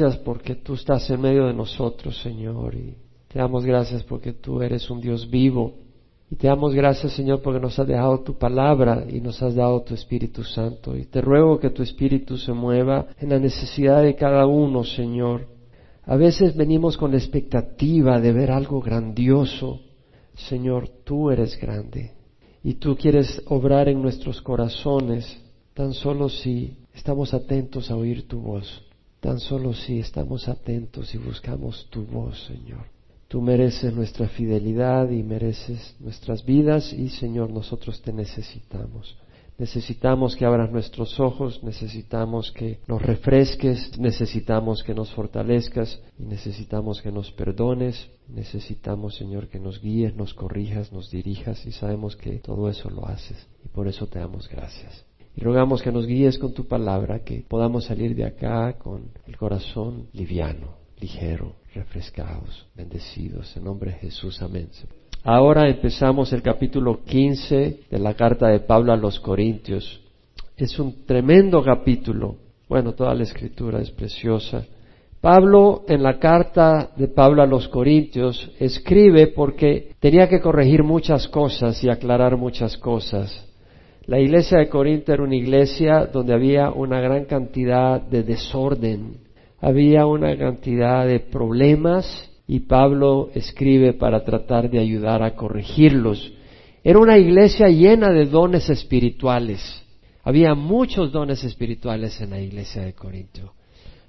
[0.00, 2.94] gracias porque tú estás en medio de nosotros, Señor, y
[3.28, 5.74] te damos gracias porque tú eres un Dios vivo.
[6.30, 9.82] Y te damos gracias, Señor, porque nos has dejado tu palabra y nos has dado
[9.82, 10.96] tu Espíritu Santo.
[10.96, 15.48] Y te ruego que tu Espíritu se mueva en la necesidad de cada uno, Señor.
[16.04, 19.80] A veces venimos con la expectativa de ver algo grandioso.
[20.34, 22.12] Señor, tú eres grande.
[22.62, 25.26] Y tú quieres obrar en nuestros corazones
[25.74, 28.89] tan solo si estamos atentos a oír tu voz.
[29.20, 32.86] Tan solo si estamos atentos y buscamos tu voz, Señor.
[33.28, 39.16] Tú mereces nuestra fidelidad y mereces nuestras vidas y Señor, nosotros te necesitamos.
[39.58, 47.02] Necesitamos que abras nuestros ojos, necesitamos que nos refresques, necesitamos que nos fortalezcas y necesitamos
[47.02, 52.38] que nos perdones, necesitamos Señor que nos guíes, nos corrijas, nos dirijas y sabemos que
[52.38, 55.09] todo eso lo haces y por eso te damos gracias.
[55.40, 60.08] Rogamos que nos guíes con tu palabra, que podamos salir de acá con el corazón
[60.12, 63.56] liviano, ligero, refrescados, bendecidos.
[63.56, 64.68] En nombre de Jesús, amén.
[65.24, 70.02] Ahora empezamos el capítulo 15 de la carta de Pablo a los Corintios.
[70.58, 72.36] Es un tremendo capítulo.
[72.68, 74.66] Bueno, toda la escritura es preciosa.
[75.22, 81.28] Pablo, en la carta de Pablo a los Corintios, escribe porque tenía que corregir muchas
[81.28, 83.49] cosas y aclarar muchas cosas.
[84.10, 89.18] La iglesia de Corinto era una iglesia donde había una gran cantidad de desorden,
[89.60, 96.32] había una cantidad de problemas y Pablo escribe para tratar de ayudar a corregirlos.
[96.82, 99.60] Era una iglesia llena de dones espirituales.
[100.24, 103.52] Había muchos dones espirituales en la iglesia de Corinto,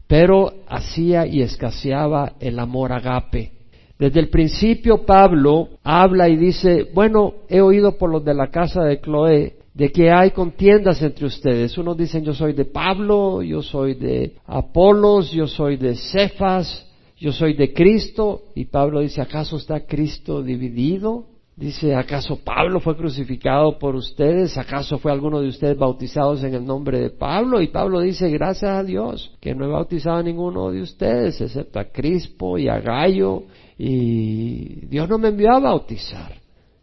[0.07, 3.51] pero hacía y escaseaba el amor agape.
[3.99, 8.83] Desde el principio Pablo habla y dice, bueno, he oído por los de la casa
[8.83, 11.77] de Cloé de que hay contiendas entre ustedes.
[11.77, 17.31] Unos dicen yo soy de Pablo, yo soy de Apolos, yo soy de Cefas, yo
[17.31, 18.43] soy de Cristo.
[18.55, 21.27] Y Pablo dice, ¿acaso está Cristo dividido?
[21.55, 24.57] Dice, ¿acaso Pablo fue crucificado por ustedes?
[24.57, 27.61] ¿Acaso fue alguno de ustedes bautizados en el nombre de Pablo?
[27.61, 31.79] Y Pablo dice, gracias a Dios, que no he bautizado a ninguno de ustedes, excepto
[31.79, 33.43] a Crispo y a Gallo.
[33.77, 36.33] Y Dios no me envió a bautizar.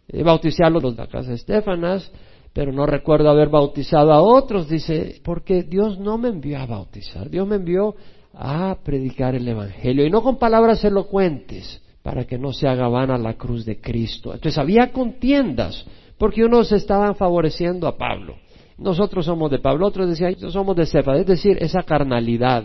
[0.06, 2.12] He bautizado a los de la casa de Estefanas,
[2.58, 7.30] pero no recuerdo haber bautizado a otros, dice, porque Dios no me envió a bautizar,
[7.30, 7.94] Dios me envió
[8.34, 13.16] a predicar el Evangelio, y no con palabras elocuentes, para que no se haga vana
[13.16, 14.34] la cruz de Cristo.
[14.34, 15.86] Entonces había contiendas,
[16.19, 18.34] porque unos estaban favoreciendo a Pablo.
[18.76, 22.64] Nosotros somos de Pablo, otros decían, somos de Cefa, es decir, esa carnalidad.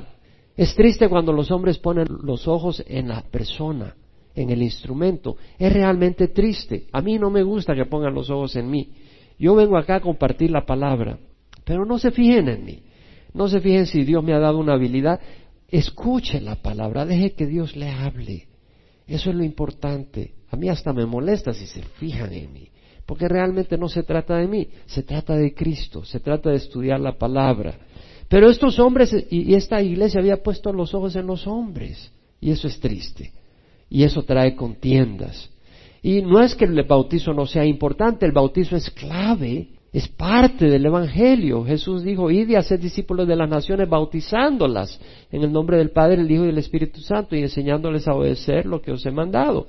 [0.57, 3.95] Es triste cuando los hombres ponen los ojos en la persona,
[4.33, 5.37] en el instrumento.
[5.59, 6.87] Es realmente triste.
[6.91, 8.89] A mí no me gusta que pongan los ojos en mí.
[9.43, 11.19] Yo vengo acá a compartir la palabra,
[11.65, 12.79] pero no se fijen en mí.
[13.33, 15.19] No se fijen si Dios me ha dado una habilidad.
[15.67, 18.47] Escuche la palabra, deje que Dios le hable.
[19.05, 20.35] Eso es lo importante.
[20.49, 22.69] A mí hasta me molesta si se fijan en mí,
[23.05, 27.01] porque realmente no se trata de mí, se trata de Cristo, se trata de estudiar
[27.01, 27.77] la palabra.
[28.29, 32.69] Pero estos hombres y esta iglesia había puesto los ojos en los hombres, y eso
[32.69, 33.33] es triste,
[33.89, 35.49] y eso trae contiendas.
[36.03, 40.65] Y no es que el bautizo no sea importante, el bautizo es clave, es parte
[40.69, 41.63] del Evangelio.
[41.63, 44.99] Jesús dijo, id y haced discípulos de las naciones bautizándolas
[45.31, 48.65] en el nombre del Padre, el Hijo y el Espíritu Santo y enseñándoles a obedecer
[48.65, 49.67] lo que os he mandado.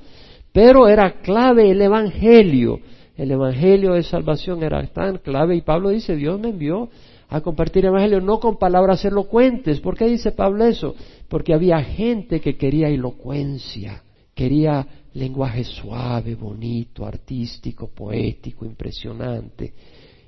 [0.52, 2.80] Pero era clave el Evangelio.
[3.16, 6.88] El Evangelio de salvación era tan clave y Pablo dice, Dios me envió
[7.28, 9.78] a compartir el Evangelio no con palabras elocuentes.
[9.78, 10.96] ¿Por qué dice Pablo eso?
[11.28, 14.02] Porque había gente que quería elocuencia,
[14.34, 19.72] quería lenguaje suave, bonito, artístico, poético, impresionante.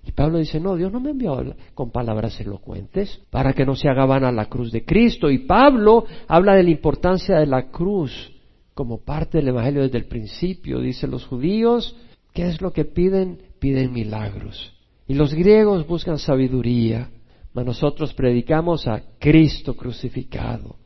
[0.04, 3.88] Y Pablo dice, no, Dios no me envió con palabras elocuentes para que no se
[3.88, 5.28] haga vana la cruz de Cristo.
[5.28, 8.32] Y Pablo habla de la importancia de la cruz
[8.72, 10.80] como parte del Evangelio desde el principio.
[10.80, 11.96] Dice, los judíos,
[12.32, 13.38] ¿qué es lo que piden?
[13.58, 14.72] Piden milagros.
[15.08, 17.10] Y los griegos buscan sabiduría,
[17.52, 20.76] mas nosotros predicamos a Cristo crucificado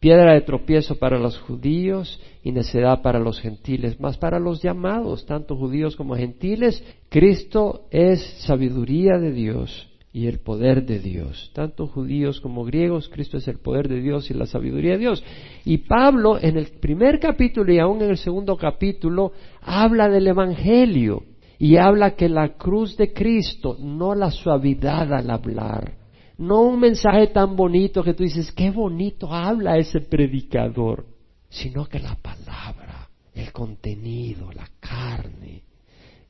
[0.00, 5.26] piedra de tropiezo para los judíos y necedad para los gentiles, más para los llamados,
[5.26, 11.50] tanto judíos como gentiles, Cristo es sabiduría de Dios y el poder de Dios.
[11.54, 15.22] Tanto judíos como griegos, Cristo es el poder de Dios y la sabiduría de Dios.
[15.64, 21.24] Y Pablo en el primer capítulo y aún en el segundo capítulo habla del Evangelio
[21.58, 25.99] y habla que la cruz de Cristo, no la suavidad al hablar,
[26.40, 31.04] no un mensaje tan bonito que tú dices, qué bonito habla ese predicador,
[31.50, 35.62] sino que la palabra, el contenido, la carne.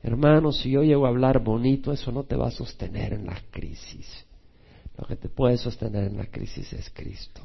[0.03, 3.39] Hermanos, si yo llego a hablar bonito, eso no te va a sostener en la
[3.51, 4.25] crisis.
[4.97, 7.41] Lo que te puede sostener en la crisis es Cristo.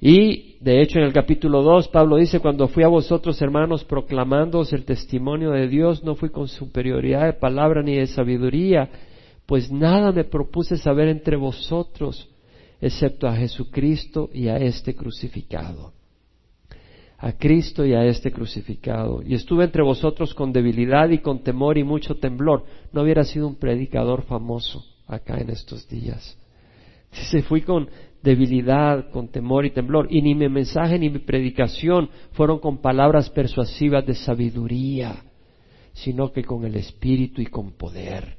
[0.00, 4.72] Y de hecho en el capítulo 2 Pablo dice, cuando fui a vosotros hermanos proclamándoos
[4.72, 8.88] el testimonio de Dios, no fui con superioridad de palabra ni de sabiduría,
[9.46, 12.28] pues nada me propuse saber entre vosotros,
[12.80, 15.92] excepto a Jesucristo y a este crucificado.
[17.18, 19.22] A Cristo y a este crucificado.
[19.22, 22.64] Y estuve entre vosotros con debilidad y con temor y mucho temblor.
[22.92, 26.36] No hubiera sido un predicador famoso acá en estos días.
[27.30, 27.88] Se fui con
[28.22, 30.08] debilidad, con temor y temblor.
[30.10, 35.24] Y ni mi mensaje ni mi predicación fueron con palabras persuasivas de sabiduría,
[35.92, 38.35] sino que con el Espíritu y con poder,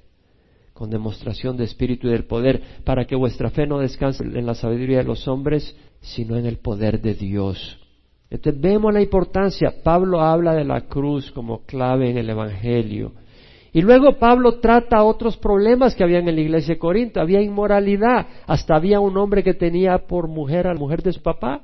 [0.78, 4.54] con demostración de Espíritu y del poder, para que vuestra fe no descanse en la
[4.54, 7.80] sabiduría de los hombres, sino en el poder de Dios.
[8.30, 9.74] Entonces vemos la importancia.
[9.84, 13.14] Pablo habla de la cruz como clave en el Evangelio.
[13.74, 17.22] Y luego Pablo trata otros problemas que había en la iglesia de Corinto.
[17.22, 18.28] Había inmoralidad.
[18.46, 21.64] Hasta había un hombre que tenía por mujer a la mujer de su papá.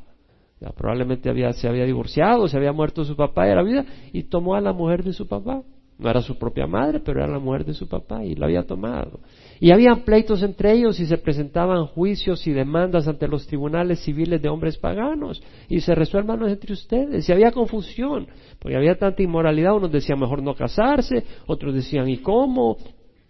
[0.59, 4.23] Ya, probablemente había, se había divorciado, se había muerto su papá y la vida, y
[4.23, 5.61] tomó a la mujer de su papá.
[5.97, 8.63] No era su propia madre, pero era la mujer de su papá y la había
[8.63, 9.19] tomado.
[9.59, 14.41] Y había pleitos entre ellos y se presentaban juicios y demandas ante los tribunales civiles
[14.41, 17.29] de hombres paganos y se resuelvan entre ustedes.
[17.29, 18.27] Y había confusión,
[18.59, 19.75] porque había tanta inmoralidad.
[19.75, 22.77] Unos decían mejor no casarse, otros decían ¿y cómo?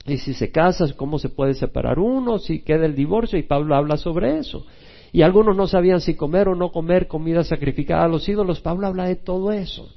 [0.06, 2.40] Y si se casa, ¿cómo se puede separar uno?
[2.40, 4.66] Si queda el divorcio, y Pablo habla sobre eso.
[5.12, 8.62] Y algunos no sabían si comer o no comer comida sacrificada a los ídolos.
[8.62, 9.90] Pablo habla de todo eso.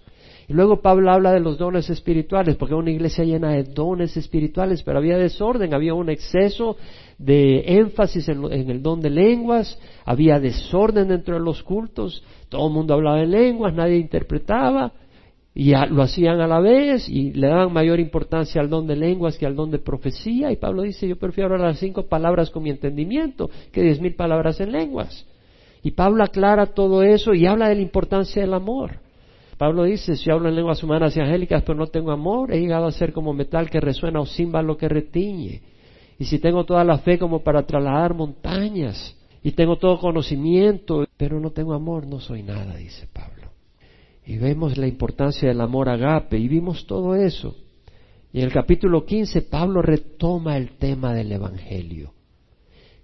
[0.49, 4.83] Y luego Pablo habla de los dones espirituales, porque una iglesia llena de dones espirituales,
[4.85, 6.77] pero había desorden, había un exceso
[7.19, 12.75] de énfasis en, el don de lenguas, había desorden dentro de los cultos, todo el
[12.75, 14.93] mundo hablaba en lenguas, nadie interpretaba,
[15.53, 19.39] y lo hacían a la vez, y le daban mayor importancia al don de lenguas
[19.39, 22.71] que al don de profecía, y Pablo dice, yo prefiero hablar cinco palabras con mi
[22.71, 25.27] entendimiento que diez mil palabras en lenguas.
[25.83, 29.06] Y Pablo aclara todo eso y habla de la importancia del amor.
[29.59, 32.87] Pablo dice, si hablo en lenguas humanas y angélicas, pero no tengo amor, he llegado
[32.87, 35.63] a ser como metal que resuena o címbalo que retiñe.
[36.19, 41.39] Y si tengo toda la fe como para trasladar montañas, y tengo todo conocimiento, pero
[41.39, 43.53] no tengo amor, no soy nada, dice Pablo.
[44.27, 47.55] Y vemos la importancia del amor agape, y vimos todo eso.
[48.33, 52.13] Y en el capítulo 15, Pablo retoma el tema del Evangelio.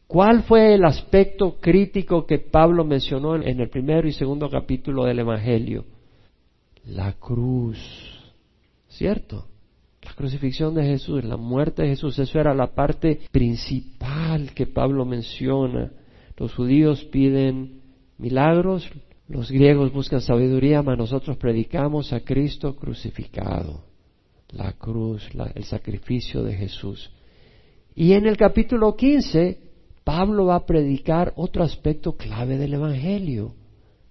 [0.08, 5.20] ¿Cuál fue el aspecto crítico que Pablo mencionó en el primero y segundo capítulo del
[5.20, 5.84] Evangelio?
[6.84, 7.78] La cruz.
[8.88, 9.46] ¿Cierto?
[10.02, 15.04] La crucifixión de Jesús, la muerte de Jesús, eso era la parte principal que Pablo
[15.04, 15.92] menciona.
[16.36, 17.82] Los judíos piden
[18.18, 18.88] milagros,
[19.28, 23.84] los griegos buscan sabiduría, mas nosotros predicamos a Cristo crucificado,
[24.50, 27.10] la cruz, el sacrificio de Jesús.
[27.94, 29.58] Y en el capítulo 15,
[30.04, 33.54] Pablo va a predicar otro aspecto clave del Evangelio,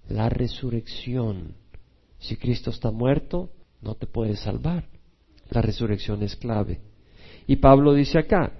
[0.08, 1.61] la resurrección.
[2.22, 4.84] Si Cristo está muerto, no te puedes salvar.
[5.50, 6.80] La resurrección es clave.
[7.48, 8.52] Y Pablo dice acá,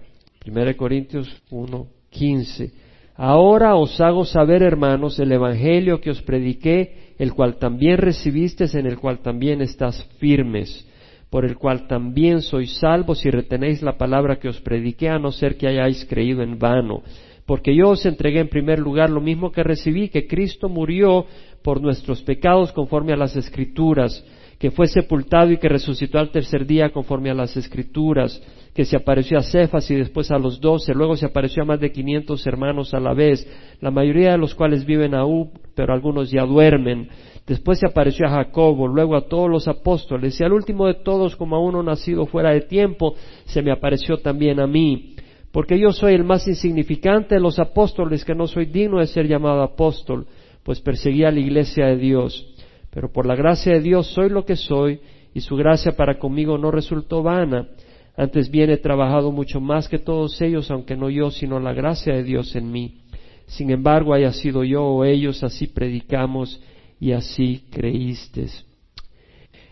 [0.44, 2.72] 1 Corintios 1, 15,
[3.14, 8.86] Ahora os hago saber, hermanos, el Evangelio que os prediqué, el cual también recibisteis, en
[8.86, 10.88] el cual también estás firmes,
[11.30, 15.30] por el cual también sois salvos si retenéis la palabra que os prediqué, a no
[15.30, 17.02] ser que hayáis creído en vano.
[17.46, 21.26] Porque yo os entregué en primer lugar lo mismo que recibí, que Cristo murió
[21.62, 24.24] por nuestros pecados conforme a las Escrituras,
[24.58, 28.40] que fue sepultado y que resucitó al tercer día conforme a las Escrituras,
[28.74, 31.80] que se apareció a Cefas y después a los doce, luego se apareció a más
[31.80, 33.46] de quinientos hermanos a la vez,
[33.80, 37.08] la mayoría de los cuales viven aún, pero algunos ya duermen.
[37.46, 41.34] Después se apareció a Jacobo, luego a todos los apóstoles, y al último de todos,
[41.34, 43.14] como a uno nacido fuera de tiempo,
[43.46, 45.16] se me apareció también a mí.
[45.52, 49.28] Porque yo soy el más insignificante de los apóstoles, que no soy digno de ser
[49.28, 50.26] llamado apóstol
[50.62, 52.46] pues perseguía a la iglesia de Dios.
[52.90, 55.00] Pero por la gracia de Dios soy lo que soy,
[55.34, 57.68] y su gracia para conmigo no resultó vana.
[58.16, 62.14] Antes bien he trabajado mucho más que todos ellos, aunque no yo, sino la gracia
[62.14, 62.98] de Dios en mí.
[63.46, 66.60] Sin embargo, haya sido yo o ellos, así predicamos
[67.00, 68.66] y así creísteis.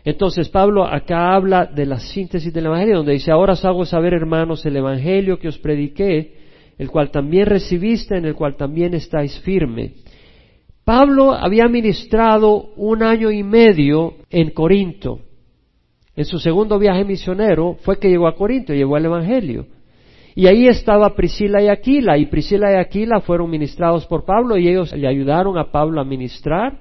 [0.04, 4.14] Entonces Pablo acá habla de la síntesis del Evangelio, donde dice, ahora os hago saber,
[4.14, 6.34] hermanos, el Evangelio que os prediqué,
[6.78, 9.92] el cual también recibiste, en el cual también estáis firme
[10.90, 15.20] Pablo había ministrado un año y medio en Corinto.
[16.16, 19.66] En su segundo viaje misionero fue que llegó a Corinto, llegó al Evangelio.
[20.34, 24.68] Y ahí estaba Priscila y Aquila, y Priscila y Aquila fueron ministrados por Pablo y
[24.68, 26.76] ellos le ayudaron a Pablo a ministrar.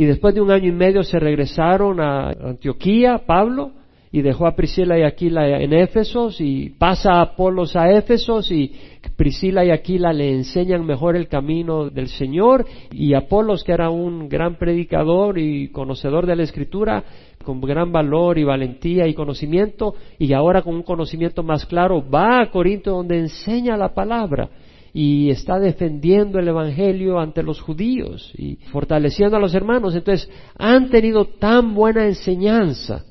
[0.00, 3.72] Y después de un año y medio se regresaron a Antioquía, Pablo,
[4.10, 8.72] y dejó a Priscila y Aquila en Éfesos y pasa a Apolos a Éfesos y
[9.14, 14.26] Priscila y Aquila le enseñan mejor el camino del Señor y Apolos, que era un
[14.26, 17.04] gran predicador y conocedor de la Escritura,
[17.44, 22.40] con gran valor y valentía y conocimiento, y ahora con un conocimiento más claro, va
[22.40, 24.48] a Corinto donde enseña la palabra
[24.92, 29.94] y está defendiendo el Evangelio ante los judíos y fortaleciendo a los hermanos.
[29.94, 30.28] Entonces,
[30.58, 33.04] han tenido tan buena enseñanza,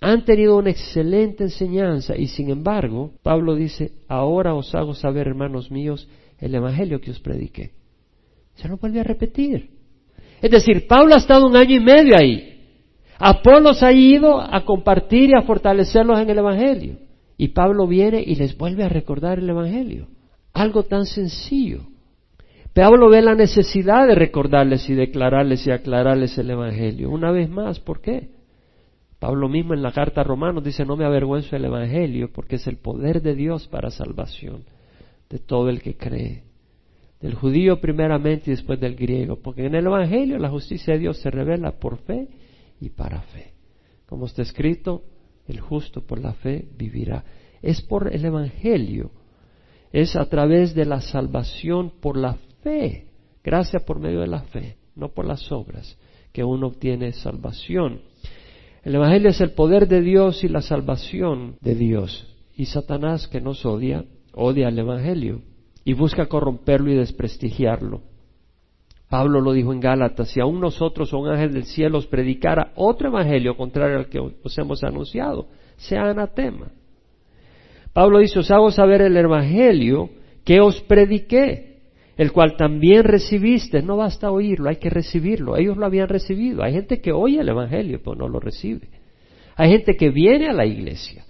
[0.00, 5.70] han tenido una excelente enseñanza y sin embargo, Pablo dice, ahora os hago saber, hermanos
[5.70, 6.08] míos,
[6.38, 7.72] el Evangelio que os prediqué.
[8.54, 9.70] Se lo vuelve a repetir.
[10.42, 12.46] Es decir, Pablo ha estado un año y medio ahí.
[13.18, 16.96] Apolos ha ido a compartir y a fortalecerlos en el Evangelio.
[17.36, 20.08] Y Pablo viene y les vuelve a recordar el Evangelio.
[20.52, 21.80] Algo tan sencillo.
[22.74, 27.10] Pablo ve la necesidad de recordarles y declararles y aclararles el Evangelio.
[27.10, 28.30] Una vez más, ¿por qué?
[29.18, 32.66] Pablo mismo en la carta a Romanos dice, no me avergüenzo del Evangelio porque es
[32.66, 34.64] el poder de Dios para salvación
[35.28, 36.44] de todo el que cree.
[37.20, 39.36] Del judío primeramente y después del griego.
[39.36, 42.28] Porque en el Evangelio la justicia de Dios se revela por fe
[42.80, 43.52] y para fe.
[44.06, 45.02] Como está escrito,
[45.46, 47.24] el justo por la fe vivirá.
[47.60, 49.10] Es por el Evangelio
[49.92, 53.06] es a través de la salvación por la fe,
[53.42, 55.98] gracia por medio de la fe, no por las obras,
[56.32, 58.02] que uno obtiene salvación.
[58.82, 62.26] El Evangelio es el poder de Dios y la salvación de Dios.
[62.56, 65.42] Y Satanás, que nos odia, odia el Evangelio
[65.84, 68.02] y busca corromperlo y desprestigiarlo.
[69.08, 72.72] Pablo lo dijo en Gálatas, si aún nosotros o un ángel del cielo os predicara
[72.76, 76.68] otro evangelio contrario al que os hemos anunciado, sea anatema.
[77.92, 80.10] Pablo dice, os hago saber el Evangelio
[80.44, 81.78] que os prediqué,
[82.16, 83.82] el cual también recibiste.
[83.82, 85.56] No basta oírlo, hay que recibirlo.
[85.56, 86.62] Ellos lo habían recibido.
[86.62, 88.88] Hay gente que oye el Evangelio, pero no lo recibe.
[89.56, 91.24] Hay gente que viene a la iglesia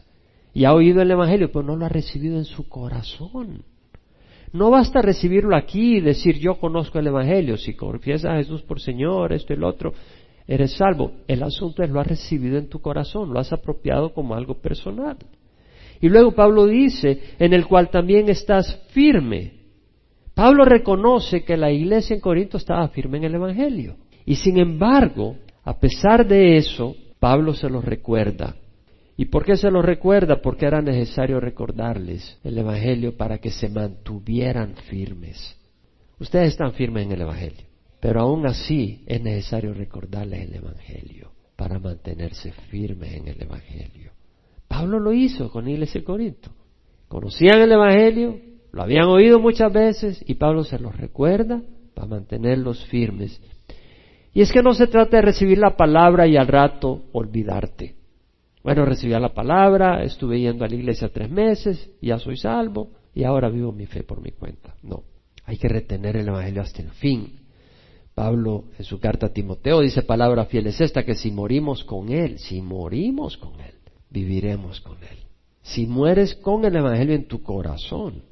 [0.53, 3.65] y ha oído el Evangelio, pero no lo ha recibido en su corazón.
[4.53, 7.57] No basta recibirlo aquí y decir yo conozco el Evangelio.
[7.57, 9.93] Si confiesas a Jesús por Señor, esto y el otro,
[10.47, 11.13] eres salvo.
[11.29, 15.17] El asunto es lo has recibido en tu corazón, lo has apropiado como algo personal.
[16.01, 19.53] Y luego Pablo dice, en el cual también estás firme.
[20.35, 23.97] Pablo reconoce que la iglesia en Corinto estaba firme en el Evangelio.
[24.25, 28.57] Y sin embargo, a pesar de eso, Pablo se lo recuerda.
[29.17, 30.41] ¿Y por qué se lo recuerda?
[30.41, 35.57] Porque era necesario recordarles el Evangelio para que se mantuvieran firmes.
[36.19, 37.67] Ustedes están firmes en el Evangelio,
[38.01, 44.13] pero aún así es necesario recordarles el Evangelio para mantenerse firmes en el Evangelio.
[44.71, 46.49] Pablo lo hizo con la iglesia de Corinto.
[47.09, 48.39] Conocían el Evangelio,
[48.71, 51.61] lo habían oído muchas veces y Pablo se los recuerda
[51.93, 53.43] para mantenerlos firmes.
[54.33, 57.97] Y es que no se trata de recibir la palabra y al rato olvidarte.
[58.63, 63.25] Bueno, recibí la palabra, estuve yendo a la iglesia tres meses, ya soy salvo y
[63.25, 64.77] ahora vivo mi fe por mi cuenta.
[64.85, 65.03] No,
[65.47, 67.41] hay que retener el Evangelio hasta el fin.
[68.15, 72.13] Pablo en su carta a Timoteo dice palabra fiel es esta, que si morimos con
[72.13, 73.80] Él, si morimos con Él,
[74.11, 75.19] viviremos con Él.
[75.63, 78.23] Si mueres con el Evangelio en tu corazón,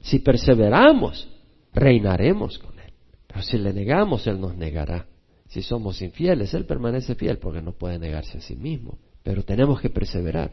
[0.00, 1.28] si perseveramos,
[1.72, 2.92] reinaremos con Él.
[3.26, 5.06] Pero si le negamos, Él nos negará.
[5.48, 8.98] Si somos infieles, Él permanece fiel porque no puede negarse a sí mismo.
[9.22, 10.52] Pero tenemos que perseverar.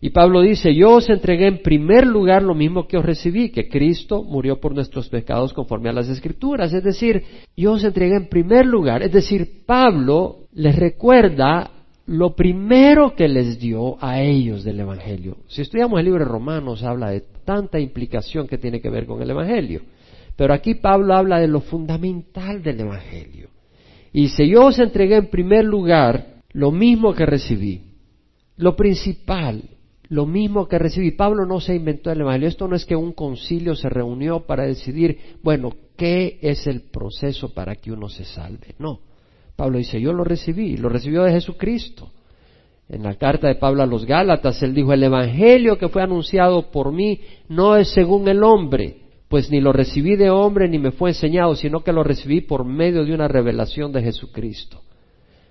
[0.00, 3.68] Y Pablo dice, yo os entregué en primer lugar lo mismo que os recibí, que
[3.68, 6.72] Cristo murió por nuestros pecados conforme a las Escrituras.
[6.74, 7.22] Es decir,
[7.56, 9.02] yo os entregué en primer lugar.
[9.02, 11.70] Es decir, Pablo les recuerda
[12.06, 15.38] lo primero que les dio a ellos del Evangelio.
[15.48, 19.20] Si estudiamos el libro de Romanos, habla de tanta implicación que tiene que ver con
[19.22, 19.82] el Evangelio.
[20.36, 23.48] Pero aquí Pablo habla de lo fundamental del Evangelio.
[24.12, 27.82] Y dice, yo os entregué en primer lugar lo mismo que recibí.
[28.56, 29.62] Lo principal,
[30.08, 31.10] lo mismo que recibí.
[31.10, 32.48] Pablo no se inventó el Evangelio.
[32.48, 37.52] Esto no es que un concilio se reunió para decidir, bueno, ¿qué es el proceso
[37.52, 38.74] para que uno se salve?
[38.78, 39.00] No.
[39.56, 42.10] Pablo dice, yo lo recibí, lo recibió de Jesucristo.
[42.88, 46.70] En la carta de Pablo a los Gálatas, él dijo, el Evangelio que fue anunciado
[46.70, 48.98] por mí no es según el hombre,
[49.28, 52.64] pues ni lo recibí de hombre ni me fue enseñado, sino que lo recibí por
[52.64, 54.82] medio de una revelación de Jesucristo.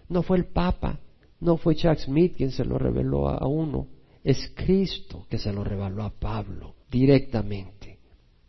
[0.07, 0.99] No fue el Papa,
[1.41, 3.87] no fue Chuck Smith quien se lo reveló a uno,
[4.23, 7.74] es Cristo que se lo reveló a Pablo directamente.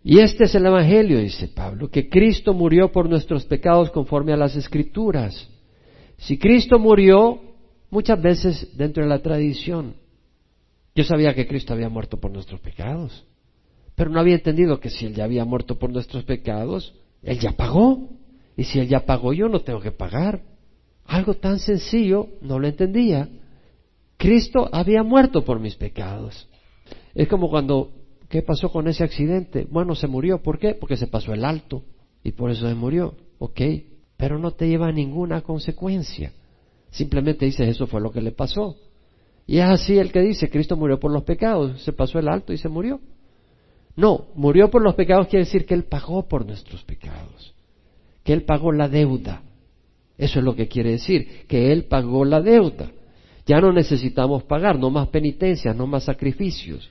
[0.08, 4.36] Y este es el Evangelio, dice Pablo, que Cristo murió por nuestros pecados conforme a
[4.36, 5.48] las Escrituras.
[6.16, 7.40] Si Cristo murió,
[7.90, 9.96] muchas veces dentro de la tradición,
[10.94, 13.26] yo sabía que Cristo había muerto por nuestros pecados,
[13.96, 16.94] pero no había entendido que si Él ya había muerto por nuestros pecados,
[17.25, 18.08] Él ya pagó.
[18.56, 20.40] Y si Él ya pagó, yo no tengo que pagar.
[21.04, 23.28] Algo tan sencillo, no lo entendía.
[24.18, 26.48] Cristo había muerto por mis pecados.
[27.12, 27.90] Es como cuando,
[28.37, 29.66] ¿qué pasó con ese accidente?
[29.71, 30.43] Bueno, se murió.
[30.43, 30.75] ¿Por qué?
[30.75, 31.83] Porque se pasó el alto
[32.23, 33.14] y por eso se murió.
[33.38, 33.62] Ok,
[34.19, 36.35] pero no te lleva a ninguna consecuencia.
[36.90, 38.76] Simplemente dices, eso fue lo que le pasó.
[39.47, 42.52] Y es así el que dice, Cristo murió por los pecados, se pasó el alto
[42.52, 43.00] y se murió.
[43.97, 47.55] No, murió por los pecados quiere decir que Él pagó por nuestros pecados,
[48.23, 49.40] que Él pagó la deuda.
[50.19, 52.90] Eso es lo que quiere decir, que Él pagó la deuda.
[53.47, 56.90] Ya no necesitamos pagar, no más penitencias, no más sacrificios.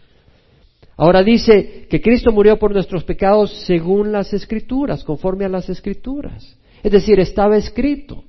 [0.97, 6.57] Ahora dice que Cristo murió por nuestros pecados según las escrituras, conforme a las escrituras.
[6.81, 8.23] Es decir, estaba escrito.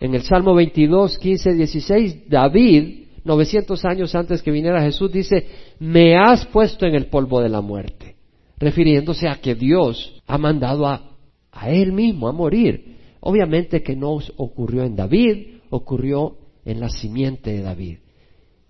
[0.00, 5.46] En el Salmo 22, 15, 16, David, 900 años antes que viniera Jesús, dice,
[5.78, 8.16] me has puesto en el polvo de la muerte,
[8.58, 11.16] refiriéndose a que Dios ha mandado a,
[11.50, 12.96] a Él mismo a morir.
[13.20, 17.98] Obviamente que no ocurrió en David, ocurrió en la simiente de David,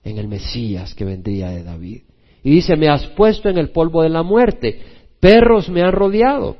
[0.04, 2.02] en el Mesías que vendría de David.
[2.42, 4.80] Y dice, me has puesto en el polvo de la muerte,
[5.20, 6.56] perros me han rodeado,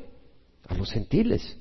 [0.66, 1.56] a los gentiles,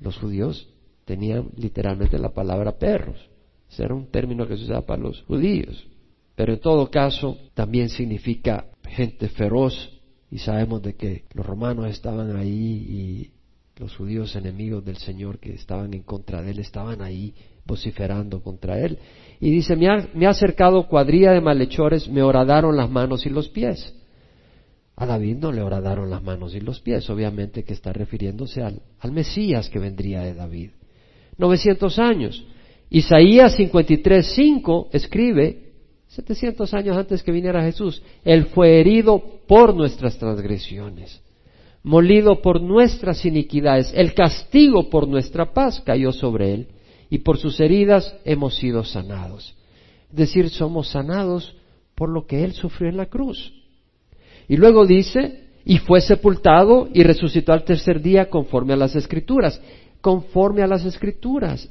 [0.00, 0.68] los judíos
[1.04, 3.28] tenían literalmente la palabra perros.
[3.70, 5.86] Ese era un término que se usaba para los judíos.
[6.34, 9.90] Pero en todo caso también significa gente feroz
[10.30, 13.30] y sabemos de que los romanos estaban ahí y
[13.80, 18.78] los judíos enemigos del Señor que estaban en contra de él estaban ahí vociferando contra
[18.80, 18.98] él.
[19.40, 23.94] Y dice, me ha, acercado cuadrilla de malhechores, me horadaron las manos y los pies.
[24.96, 28.82] A David no le horadaron las manos y los pies, obviamente que está refiriéndose al,
[28.98, 30.70] al Mesías que vendría de David.
[31.38, 32.44] 900 años.
[32.90, 35.70] Isaías 53.5 escribe,
[36.08, 41.22] 700 años antes que viniera Jesús, Él fue herido por nuestras transgresiones,
[41.82, 46.68] molido por nuestras iniquidades, el castigo por nuestra paz cayó sobre Él,
[47.10, 49.54] y por sus heridas hemos sido sanados.
[50.10, 51.54] Es decir, somos sanados
[51.94, 53.52] por lo que Él sufrió en la cruz.
[54.48, 59.60] Y luego dice, y fue sepultado y resucitó al tercer día conforme a las escrituras
[60.00, 61.68] conforme a las escrituras.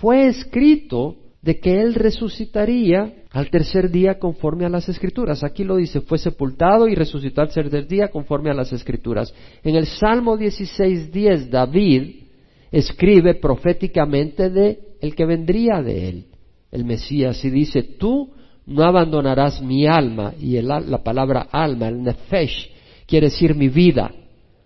[0.00, 5.44] Fue escrito de que Él resucitaría al tercer día conforme a las escrituras.
[5.44, 9.32] Aquí lo dice, fue sepultado y resucitó al tercer día conforme a las escrituras.
[9.62, 12.25] En el Salmo 16.10 David
[12.70, 16.26] escribe proféticamente de el que vendría de Él,
[16.70, 18.32] el Mesías, y dice, tú
[18.66, 22.70] no abandonarás mi alma, y la palabra alma, el nefesh,
[23.06, 24.10] quiere decir mi vida,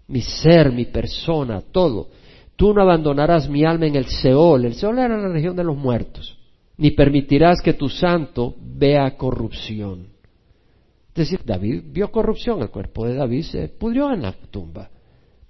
[0.08, 2.08] mi ser, mi persona, todo
[2.60, 4.66] Tú no abandonarás mi alma en el Seol.
[4.66, 6.36] El Seol era la región de los muertos.
[6.76, 10.08] Ni permitirás que tu santo vea corrupción.
[11.08, 12.60] Es decir, David vio corrupción.
[12.60, 14.90] El cuerpo de David se pudrió en la tumba.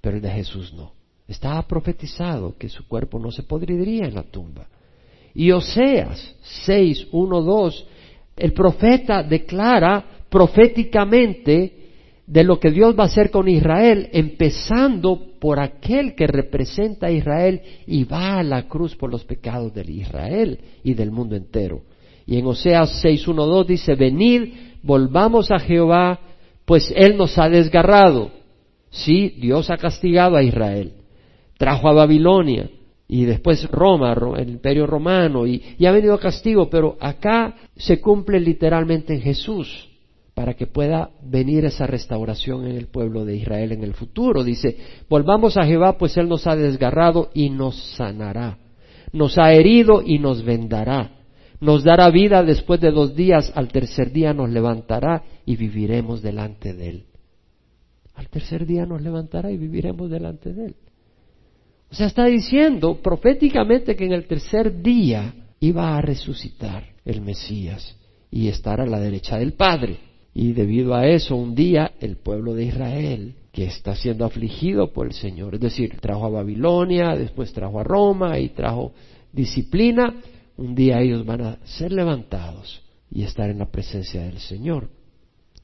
[0.00, 0.92] Pero el de Jesús no.
[1.30, 4.66] Estaba profetizado que su cuerpo no se podriría en la tumba.
[5.32, 6.34] Y Oseas
[6.66, 7.86] 6, 1, 2,
[8.36, 11.76] el profeta declara proféticamente
[12.26, 17.12] de lo que Dios va a hacer con Israel, empezando por aquel que representa a
[17.12, 21.82] Israel y va a la cruz por los pecados de Israel y del mundo entero.
[22.26, 26.18] Y en Oseas 6.1.2 dice, venid, volvamos a Jehová,
[26.64, 28.32] pues Él nos ha desgarrado.
[28.90, 30.94] Sí, Dios ha castigado a Israel,
[31.60, 32.70] trajo a Babilonia
[33.06, 39.12] y después Roma, el imperio romano, y, ha venido castigo, pero acá se cumple literalmente
[39.12, 39.90] en Jesús
[40.32, 44.42] para que pueda venir esa restauración en el pueblo de Israel en el futuro.
[44.42, 44.74] Dice,
[45.10, 48.56] volvamos a Jehová, pues Él nos ha desgarrado y nos sanará,
[49.12, 51.10] nos ha herido y nos vendará,
[51.60, 56.72] nos dará vida después de dos días, al tercer día nos levantará y viviremos delante
[56.72, 57.04] de Él.
[58.14, 60.76] Al tercer día nos levantará y viviremos delante de Él.
[61.90, 67.96] O sea, está diciendo proféticamente que en el tercer día iba a resucitar el Mesías
[68.30, 69.98] y estar a la derecha del Padre.
[70.32, 75.06] Y debido a eso, un día el pueblo de Israel, que está siendo afligido por
[75.06, 78.92] el Señor, es decir, trajo a Babilonia, después trajo a Roma y trajo
[79.32, 80.14] disciplina,
[80.56, 84.88] un día ellos van a ser levantados y estar en la presencia del Señor,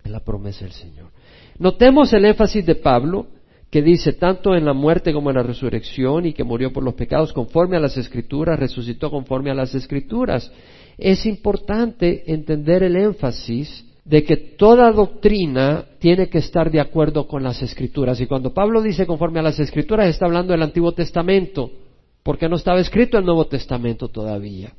[0.05, 1.11] en la promesa del Señor.
[1.59, 3.29] Notemos el énfasis de Pablo,
[3.71, 6.95] que dice tanto en la muerte como en la resurrección y que murió por los
[6.95, 10.51] pecados conforme a las escrituras, resucitó conforme a las escrituras.
[10.97, 17.43] Es importante entender el énfasis de que toda doctrina tiene que estar de acuerdo con
[17.43, 18.21] las escrituras.
[18.21, 21.71] Y cuando Pablo dice conforme a las escrituras, está hablando del Antiguo Testamento,
[22.23, 24.73] porque no estaba escrito el Nuevo Testamento todavía.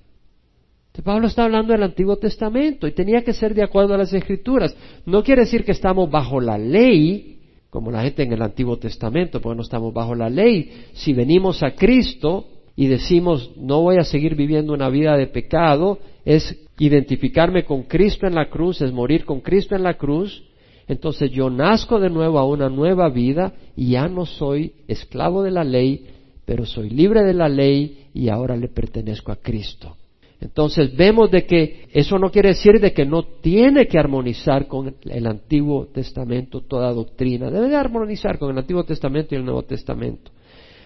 [1.03, 4.75] Pablo está hablando del Antiguo Testamento y tenía que ser de acuerdo a las escrituras.
[5.05, 7.36] No quiere decir que estamos bajo la ley,
[7.69, 10.85] como la gente en el Antiguo Testamento, porque no estamos bajo la ley.
[10.93, 15.99] Si venimos a Cristo y decimos no voy a seguir viviendo una vida de pecado,
[16.25, 20.43] es identificarme con Cristo en la cruz, es morir con Cristo en la cruz,
[20.87, 25.51] entonces yo nazco de nuevo a una nueva vida y ya no soy esclavo de
[25.51, 26.05] la ley,
[26.45, 29.97] pero soy libre de la ley y ahora le pertenezco a Cristo.
[30.39, 34.95] Entonces vemos de que eso no quiere decir de que no tiene que armonizar con
[35.03, 39.63] el Antiguo Testamento toda doctrina, debe de armonizar con el Antiguo Testamento y el Nuevo
[39.63, 40.31] Testamento.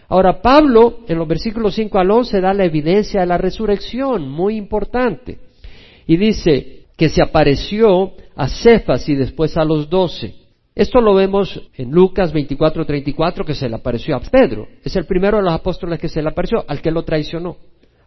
[0.08, 4.56] Ahora Pablo en los versículos 5 al 11 da la evidencia de la resurrección, muy
[4.56, 5.40] importante,
[6.08, 10.36] y dice que se apareció a Cefas y después a los doce.
[10.74, 14.68] Esto lo vemos en Lucas 24:34 que se le apareció a Pedro.
[14.84, 17.58] Es el primero de los apóstoles que se le apareció, al que lo traicionó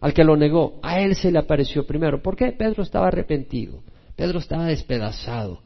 [0.01, 2.21] al que lo negó, a él se le apareció primero.
[2.21, 2.51] ¿Por qué?
[2.51, 3.81] Pedro estaba arrepentido,
[4.15, 5.61] Pedro estaba despedazado.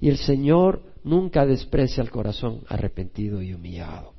[0.00, 4.14] Y el Señor nunca desprecia el corazón arrepentido y humillado.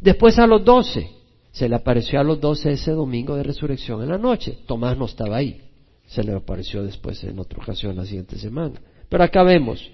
[0.00, 1.10] Después a los doce,
[1.52, 4.58] se le apareció a los doce ese domingo de resurrección en la noche.
[4.66, 5.62] Tomás no estaba ahí,
[6.06, 8.80] se le apareció después en otra ocasión la siguiente semana.
[9.08, 9.90] Pero acá vemos.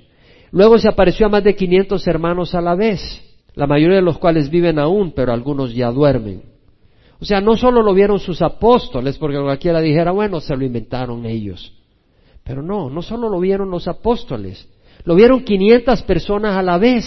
[0.50, 3.00] Luego se apareció a más de 500 hermanos a la vez,
[3.54, 6.51] la mayoría de los cuales viven aún, pero algunos ya duermen.
[7.22, 11.24] O sea, no solo lo vieron sus apóstoles, porque cualquiera dijera, bueno, se lo inventaron
[11.24, 11.72] ellos.
[12.42, 14.68] Pero no, no solo lo vieron los apóstoles,
[15.04, 17.04] lo vieron 500 personas a la vez,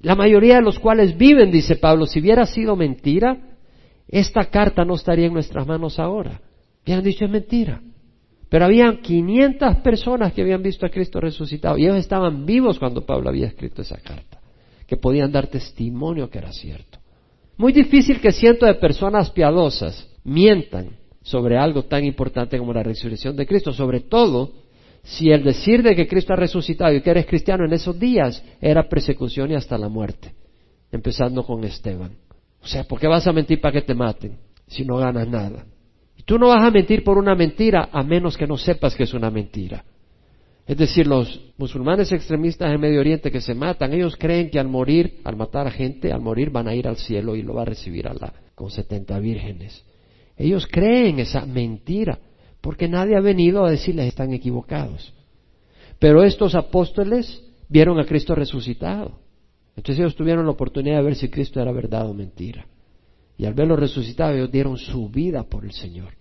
[0.00, 3.38] la mayoría de los cuales viven, dice Pablo, si hubiera sido mentira,
[4.08, 6.42] esta carta no estaría en nuestras manos ahora.
[6.84, 7.80] Hubieran dicho es mentira.
[8.50, 13.06] Pero habían 500 personas que habían visto a Cristo resucitado y ellos estaban vivos cuando
[13.06, 14.38] Pablo había escrito esa carta,
[14.86, 16.87] que podían dar testimonio que era cierto.
[17.58, 20.90] Muy difícil que cientos de personas piadosas mientan
[21.22, 24.52] sobre algo tan importante como la resurrección de Cristo, sobre todo
[25.02, 28.44] si el decir de que Cristo ha resucitado y que eres cristiano en esos días
[28.60, 30.34] era persecución y hasta la muerte,
[30.92, 32.12] empezando con Esteban.
[32.62, 35.66] O sea, ¿por qué vas a mentir para que te maten si no ganas nada?
[36.16, 39.02] Y tú no vas a mentir por una mentira a menos que no sepas que
[39.02, 39.84] es una mentira.
[40.68, 44.68] Es decir, los musulmanes extremistas en Medio Oriente que se matan, ellos creen que al
[44.68, 47.62] morir, al matar a gente, al morir van a ir al cielo y lo va
[47.62, 49.82] a recibir Allah con setenta vírgenes.
[50.36, 52.18] Ellos creen esa mentira,
[52.60, 55.14] porque nadie ha venido a decirles están equivocados.
[55.98, 59.20] Pero estos apóstoles vieron a Cristo resucitado.
[59.74, 62.66] Entonces ellos tuvieron la oportunidad de ver si Cristo era verdad o mentira.
[63.38, 66.12] Y al verlo resucitado, ellos dieron su vida por el Señor.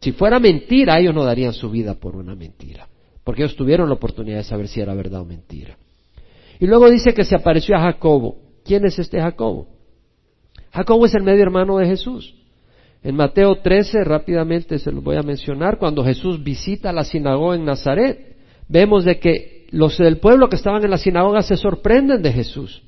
[0.00, 2.88] Si fuera mentira, ellos no darían su vida por una mentira
[3.24, 5.76] porque ellos tuvieron la oportunidad de saber si era verdad o mentira.
[6.58, 8.36] Y luego dice que se apareció a Jacobo.
[8.64, 9.68] ¿Quién es este Jacobo?
[10.72, 12.34] Jacobo es el medio hermano de Jesús.
[13.02, 17.64] En Mateo 13, rápidamente se los voy a mencionar, cuando Jesús visita la sinagoga en
[17.64, 18.36] Nazaret,
[18.68, 22.82] vemos de que los del pueblo que estaban en la sinagoga se sorprenden de Jesús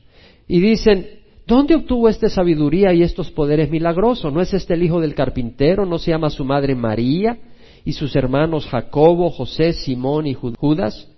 [0.46, 1.06] y dicen,
[1.46, 4.32] ¿dónde obtuvo esta sabiduría y estos poderes milagrosos?
[4.32, 5.84] ¿No es este el hijo del carpintero?
[5.84, 7.38] ¿No se llama su madre María?
[7.84, 11.08] Y sus hermanos Jacobo, José, Simón y Judas?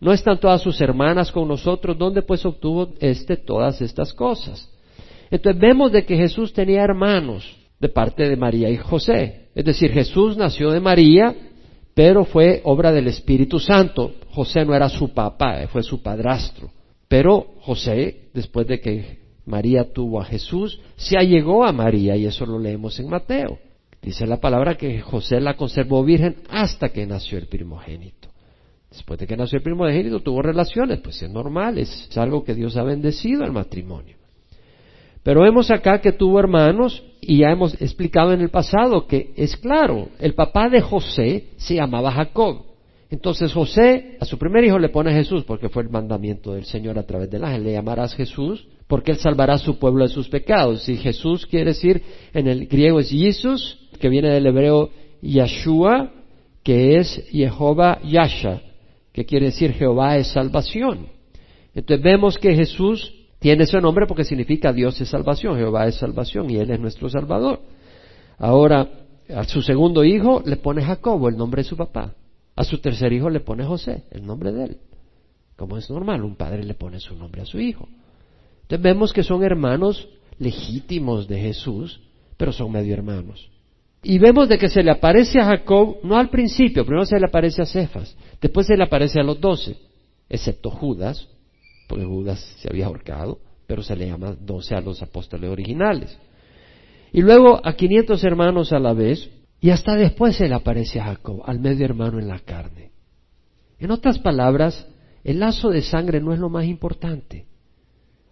[0.00, 1.96] ¿No están todas sus hermanas con nosotros?
[1.96, 4.70] ¿Dónde pues obtuvo éste todas estas cosas?
[5.30, 9.48] Entonces vemos de que Jesús tenía hermanos de parte de María y José.
[9.54, 11.34] Es decir, Jesús nació de María,
[11.94, 14.12] pero fue obra del Espíritu Santo.
[14.30, 16.70] José no era su papá, fue su padrastro.
[17.08, 22.44] Pero José, después de que María tuvo a Jesús, se allegó a María y eso
[22.44, 23.58] lo leemos en Mateo.
[24.06, 28.28] Dice la palabra que José la conservó virgen hasta que nació el primogénito.
[28.88, 32.76] Después de que nació el primogénito tuvo relaciones, pues es normal, es algo que Dios
[32.76, 34.16] ha bendecido al matrimonio.
[35.24, 39.56] Pero vemos acá que tuvo hermanos y ya hemos explicado en el pasado que es
[39.56, 42.62] claro, el papá de José se llamaba Jacob.
[43.10, 46.96] Entonces José a su primer hijo le pone Jesús porque fue el mandamiento del Señor
[46.96, 50.28] a través del ángel, le llamarás Jesús porque él salvará a su pueblo de sus
[50.28, 50.88] pecados.
[50.88, 54.90] Y Jesús quiere decir en el griego es Jesús que viene del hebreo
[55.22, 56.12] Yeshua,
[56.62, 58.62] que es Jehová Yasha,
[59.12, 61.06] que quiere decir Jehová es salvación.
[61.74, 66.50] Entonces vemos que Jesús tiene ese nombre porque significa Dios es salvación, Jehová es salvación
[66.50, 67.60] y Él es nuestro Salvador.
[68.38, 68.88] Ahora,
[69.28, 72.14] a su segundo hijo le pone Jacobo, el nombre de su papá.
[72.54, 74.76] A su tercer hijo le pone José, el nombre de él.
[75.56, 77.88] Como es normal, un padre le pone su nombre a su hijo.
[78.62, 82.00] Entonces vemos que son hermanos legítimos de Jesús,
[82.36, 83.50] pero son medio hermanos.
[84.08, 87.26] Y vemos de que se le aparece a Jacob, no al principio, primero se le
[87.26, 89.76] aparece a Cefas, después se le aparece a los doce,
[90.28, 91.26] excepto Judas,
[91.88, 96.16] porque Judas se había ahorcado, pero se le llama doce a los apóstoles originales.
[97.12, 99.28] Y luego a quinientos hermanos a la vez,
[99.60, 102.92] y hasta después se le aparece a Jacob, al medio hermano en la carne.
[103.80, 104.86] En otras palabras,
[105.24, 107.46] el lazo de sangre no es lo más importante.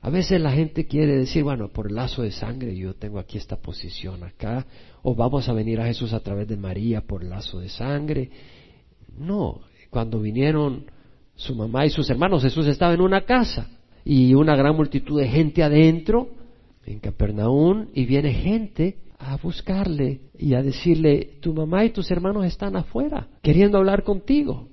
[0.05, 3.57] A veces la gente quiere decir, bueno, por lazo de sangre yo tengo aquí esta
[3.57, 4.67] posición acá,
[5.03, 8.29] o vamos a venir a Jesús a través de María por lazo de sangre.
[9.17, 10.85] No, cuando vinieron
[11.37, 13.71] su mamá y sus hermanos, Jesús estaba en una casa
[14.05, 16.29] y una gran multitud de gente adentro,
[16.85, 22.45] en Capernaum, y viene gente a buscarle y a decirle, tu mamá y tus hermanos
[22.45, 24.69] están afuera, queriendo hablar contigo.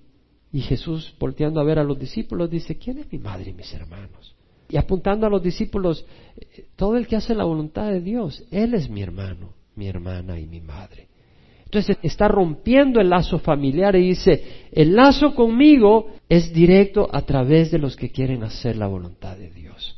[0.51, 3.73] Y Jesús, volteando a ver a los discípulos, dice, ¿quién es mi madre y mis
[3.73, 4.35] hermanos?
[4.71, 6.05] Y apuntando a los discípulos,
[6.77, 10.45] todo el que hace la voluntad de Dios, Él es mi hermano, mi hermana y
[10.45, 11.09] mi madre.
[11.65, 17.69] Entonces está rompiendo el lazo familiar y dice, el lazo conmigo es directo a través
[17.69, 19.97] de los que quieren hacer la voluntad de Dios.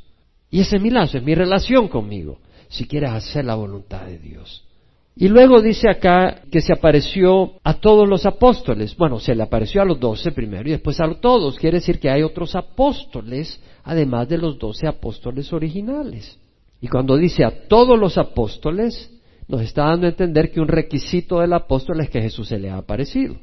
[0.50, 4.18] Y ese es mi lazo, es mi relación conmigo, si quieres hacer la voluntad de
[4.18, 4.66] Dios.
[5.16, 8.96] Y luego dice acá que se apareció a todos los apóstoles.
[8.98, 11.60] Bueno, se le apareció a los doce primero y después a todos.
[11.60, 16.40] Quiere decir que hay otros apóstoles, además de los doce apóstoles originales.
[16.82, 19.12] Y cuando dice a todos los apóstoles,
[19.48, 22.72] nos está dando a entender que un requisito del apóstol es que Jesús se le
[22.72, 23.36] ha aparecido.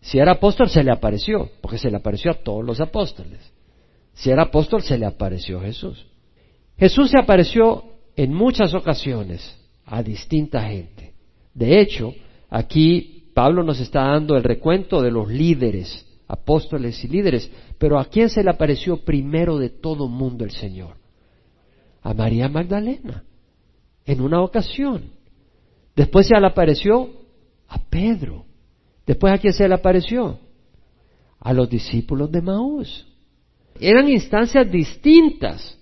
[0.00, 3.40] Si era apóstol, se le apareció, porque se le apareció a todos los apóstoles.
[4.14, 6.06] Si era apóstol, se le apareció Jesús.
[6.78, 9.57] Jesús se apareció en muchas ocasiones
[9.88, 11.14] a distinta gente.
[11.54, 12.14] De hecho,
[12.50, 18.04] aquí Pablo nos está dando el recuento de los líderes, apóstoles y líderes, pero ¿a
[18.04, 20.96] quién se le apareció primero de todo mundo el Señor?
[22.02, 23.24] A María Magdalena,
[24.04, 25.10] en una ocasión.
[25.96, 27.10] Después se le apareció
[27.68, 28.44] a Pedro.
[29.06, 30.38] Después a quién se le apareció?
[31.40, 33.06] A los discípulos de Maús.
[33.80, 35.77] Eran instancias distintas.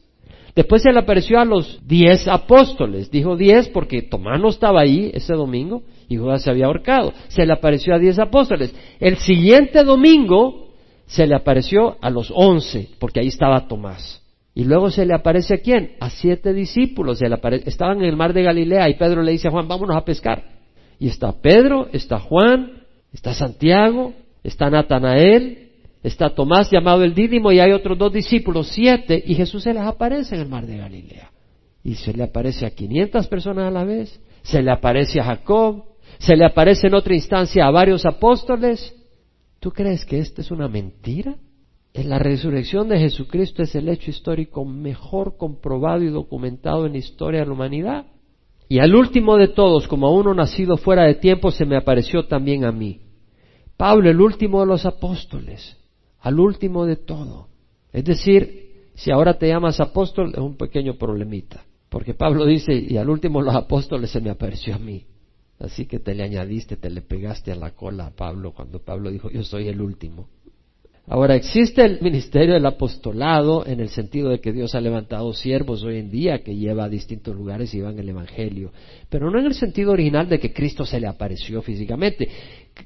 [0.57, 3.11] Después se le apareció a los diez apóstoles.
[3.11, 7.13] Dijo diez porque Tomás no estaba ahí ese domingo y Judas se había ahorcado.
[7.29, 8.75] Se le apareció a diez apóstoles.
[8.99, 10.69] El siguiente domingo
[11.05, 14.23] se le apareció a los once porque ahí estaba Tomás.
[14.55, 15.93] Y luego se le aparece a quién?
[16.01, 17.21] A siete discípulos.
[17.21, 20.43] Estaban en el mar de Galilea y Pedro le dice a Juan, vámonos a pescar.
[20.99, 25.66] Y está Pedro, está Juan, está Santiago, está Natanael,
[26.07, 29.83] está Tomás llamado el Dídimo y hay otros dos discípulos, siete, y Jesús se les
[29.83, 31.31] aparece en el mar de Galilea.
[31.83, 35.85] Y se le aparece a 500 personas a la vez, se le aparece a Jacob,
[36.19, 38.95] se le aparece en otra instancia a varios apóstoles.
[39.59, 41.37] ¿Tú crees que esta es una mentira?
[42.05, 47.41] la resurrección de Jesucristo es el hecho histórico mejor comprobado y documentado en la historia
[47.41, 48.05] de la humanidad.
[48.69, 52.27] Y al último de todos, como a uno nacido fuera de tiempo, se me apareció
[52.27, 53.01] también a mí.
[53.79, 55.79] Pablo, el último de los apóstoles,
[56.27, 57.47] al último de todo.
[57.93, 61.63] Es decir, si ahora te llamas apóstol, es un pequeño problemita.
[61.89, 65.05] Porque Pablo dice, y al último los apóstoles se me apareció a mí.
[65.61, 69.11] Así que te le añadiste, te le pegaste a la cola a Pablo cuando Pablo
[69.11, 70.27] dijo, yo soy el último.
[71.07, 75.85] Ahora, existe el ministerio del apostolado en el sentido de que Dios ha levantado siervos
[75.85, 78.73] hoy en día que lleva a distintos lugares y van el Evangelio,
[79.09, 82.29] pero no en el sentido original de que Cristo se le apareció físicamente.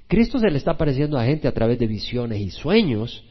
[0.07, 3.25] Cristo se le está apareciendo a gente a través de visiones y sueños,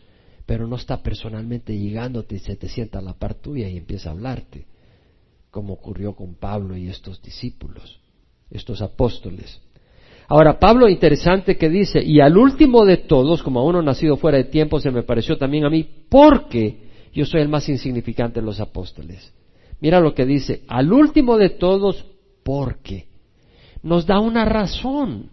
[0.50, 4.10] pero no está personalmente llegándote y se te sienta a la par tuya y empieza
[4.10, 4.66] a hablarte,
[5.52, 8.00] como ocurrió con Pablo y estos discípulos,
[8.50, 9.62] estos apóstoles.
[10.28, 14.40] Ahora, Pablo, interesante que dice, y al último de todos, como a uno nacido fuera
[14.40, 16.80] de tiempo, se me pareció también a mí, porque
[17.14, 19.32] yo soy el más insignificante de los apóstoles.
[19.80, 22.08] Mira lo que dice, al último de todos,
[22.42, 23.06] porque.
[23.84, 25.30] Nos da una razón.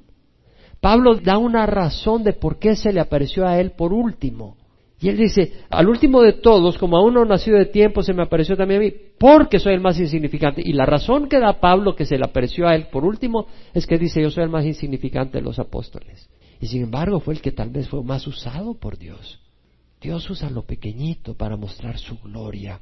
[0.79, 4.56] Pablo da una razón de por qué se le apareció a él por último.
[4.99, 8.23] Y él dice, al último de todos, como a uno nacido de tiempo, se me
[8.23, 10.63] apareció también a mí, porque soy el más insignificante.
[10.65, 13.87] Y la razón que da Pablo que se le apareció a él por último es
[13.87, 16.31] que dice, yo soy el más insignificante de los apóstoles.
[16.61, 19.39] Y sin embargo fue el que tal vez fue más usado por Dios.
[20.01, 22.81] Dios usa lo pequeñito para mostrar su gloria.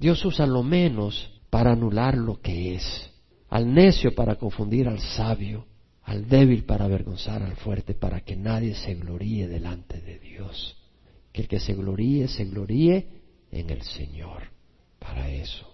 [0.00, 3.10] Dios usa lo menos para anular lo que es.
[3.50, 5.66] Al necio para confundir al sabio.
[6.02, 10.81] Al débil para avergonzar al fuerte, para que nadie se gloríe delante de Dios
[11.32, 13.06] que el que se gloríe, se gloríe
[13.50, 14.50] en el Señor.
[14.98, 15.66] Para eso.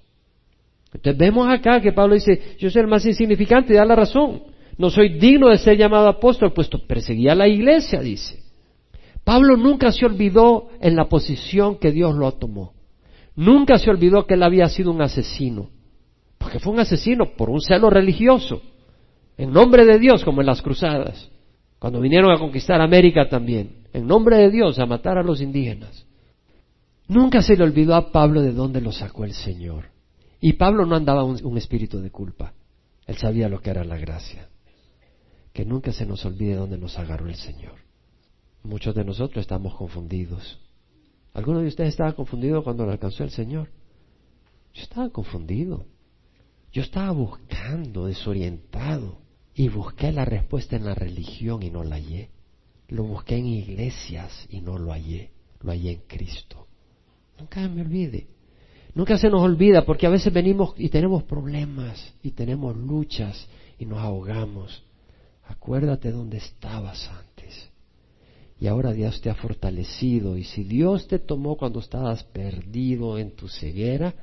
[0.92, 4.42] Entonces vemos acá que Pablo dice, yo soy el más insignificante y da la razón.
[4.78, 8.42] No soy digno de ser llamado apóstol, puesto perseguía la iglesia, dice.
[9.24, 12.72] Pablo nunca se olvidó en la posición que Dios lo tomó.
[13.36, 15.68] Nunca se olvidó que él había sido un asesino.
[16.38, 18.62] Porque fue un asesino por un celo religioso.
[19.36, 21.30] En nombre de Dios, como en las cruzadas.
[21.78, 26.06] Cuando vinieron a conquistar América también en nombre de Dios a matar a los indígenas.
[27.06, 29.86] Nunca se le olvidó a Pablo de dónde lo sacó el Señor.
[30.40, 32.52] Y Pablo no andaba un, un espíritu de culpa.
[33.06, 34.48] Él sabía lo que era la gracia.
[35.52, 37.76] Que nunca se nos olvide dónde nos agarró el Señor.
[38.62, 40.60] Muchos de nosotros estamos confundidos.
[41.32, 43.70] ¿Alguno de ustedes estaba confundido cuando lo alcanzó el Señor?
[44.74, 45.86] Yo estaba confundido.
[46.72, 49.18] Yo estaba buscando, desorientado,
[49.58, 52.30] y busqué la respuesta en la religión y no la hallé.
[52.86, 55.32] Lo busqué en iglesias y no lo hallé.
[55.62, 56.68] Lo hallé en Cristo.
[57.40, 58.28] Nunca me olvide.
[58.94, 63.48] Nunca se nos olvida porque a veces venimos y tenemos problemas y tenemos luchas
[63.80, 64.84] y nos ahogamos.
[65.48, 67.68] Acuérdate dónde estabas antes.
[68.60, 70.36] Y ahora Dios te ha fortalecido.
[70.36, 74.14] Y si Dios te tomó cuando estabas perdido en tu ceguera,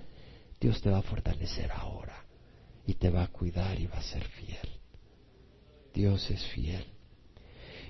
[0.61, 2.23] Dios te va a fortalecer ahora.
[2.87, 4.74] Y te va a cuidar y va a ser fiel.
[5.95, 6.84] Dios es fiel.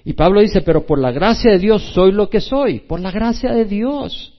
[0.06, 3.12] Y Pablo dice, pero por la gracia de Dios soy lo que soy, por la
[3.12, 4.34] gracia de Dios.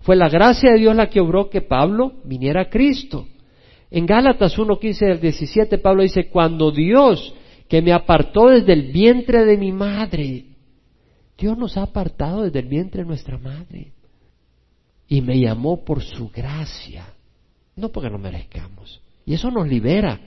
[0.00, 3.28] Fue la gracia de Dios la que obró que Pablo viniera a Cristo.
[3.90, 7.34] En Gálatas 1.15 al 17 Pablo dice, cuando Dios
[7.68, 10.46] que me apartó desde el vientre de mi madre,
[11.38, 13.92] Dios nos ha apartado desde el vientre de nuestra madre
[15.08, 17.06] y me llamó por su gracia,
[17.76, 19.02] no porque no merezcamos.
[19.26, 20.18] Y eso nos libera,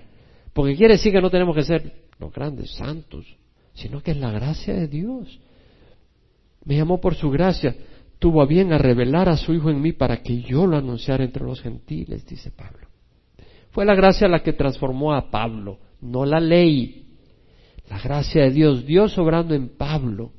[0.53, 3.25] porque quiere decir que no tenemos que ser los grandes santos,
[3.73, 5.39] sino que es la gracia de Dios.
[6.63, 7.75] Me llamó por su gracia,
[8.19, 11.23] tuvo a bien a revelar a su Hijo en mí para que yo lo anunciara
[11.23, 12.87] entre los gentiles, dice Pablo.
[13.71, 17.03] Fue la gracia la que transformó a Pablo, no la ley.
[17.89, 20.31] La gracia de Dios, Dios obrando en Pablo,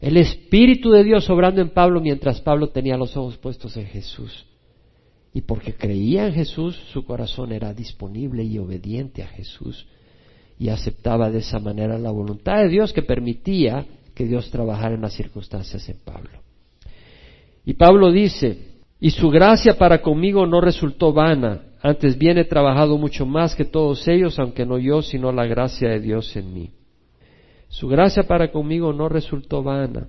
[0.00, 4.46] el Espíritu de Dios obrando en Pablo mientras Pablo tenía los ojos puestos en Jesús.
[5.32, 9.86] Y porque creía en Jesús, su corazón era disponible y obediente a Jesús
[10.62, 15.00] y aceptaba de esa manera la voluntad de Dios que permitía que Dios trabajara en
[15.00, 16.38] las circunstancias en Pablo.
[17.64, 22.96] Y Pablo dice, y su gracia para conmigo no resultó vana, antes bien he trabajado
[22.96, 26.70] mucho más que todos ellos, aunque no yo, sino la gracia de Dios en mí.
[27.66, 30.06] Su gracia para conmigo no resultó vana.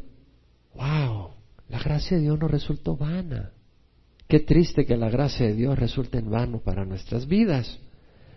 [0.76, 1.30] ¡Wow!
[1.70, 3.50] La gracia de Dios no resultó vana.
[4.28, 7.80] Qué triste que la gracia de Dios resulte en vano para nuestras vidas.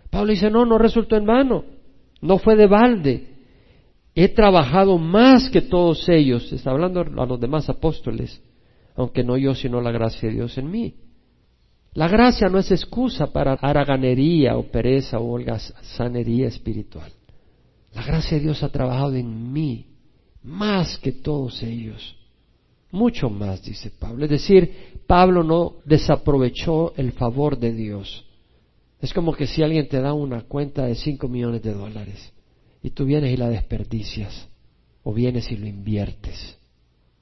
[0.09, 1.76] Pablo dice, no, no resultó en vano.
[2.21, 3.35] No fue de balde.
[4.15, 6.51] He trabajado más que todos ellos.
[6.51, 8.41] Está hablando a los demás apóstoles.
[8.95, 10.95] Aunque no yo, sino la gracia de Dios en mí.
[11.93, 17.11] La gracia no es excusa para haraganería o pereza o holgazanería espiritual.
[17.93, 19.87] La gracia de Dios ha trabajado en mí
[20.43, 22.15] más que todos ellos.
[22.91, 24.25] Mucho más, dice Pablo.
[24.25, 28.26] Es decir, Pablo no desaprovechó el favor de Dios.
[29.01, 32.33] Es como que si alguien te da una cuenta de 5 millones de dólares
[32.81, 34.47] y tú vienes y la desperdicias
[35.03, 36.57] o vienes y lo inviertes.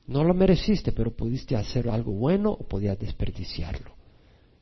[0.07, 3.91] No lo mereciste, pero pudiste hacer algo bueno o podías desperdiciarlo.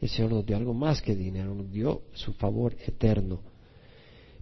[0.01, 3.39] El Señor nos dio algo más que dinero, nos dio su favor eterno.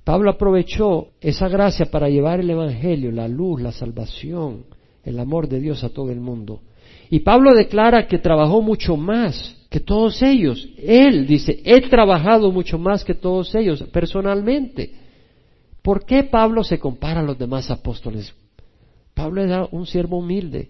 [0.04, 4.66] Pablo aprovechó esa gracia para llevar el Evangelio, la luz, la salvación,
[5.04, 6.62] el amor de Dios a todo el mundo.
[7.10, 10.68] Y Pablo declara que trabajó mucho más que todos ellos.
[10.78, 14.92] Él dice, he trabajado mucho más que todos ellos personalmente.
[15.82, 18.36] ¿Por qué Pablo se compara a los demás apóstoles?
[19.14, 20.70] Pablo era un siervo humilde.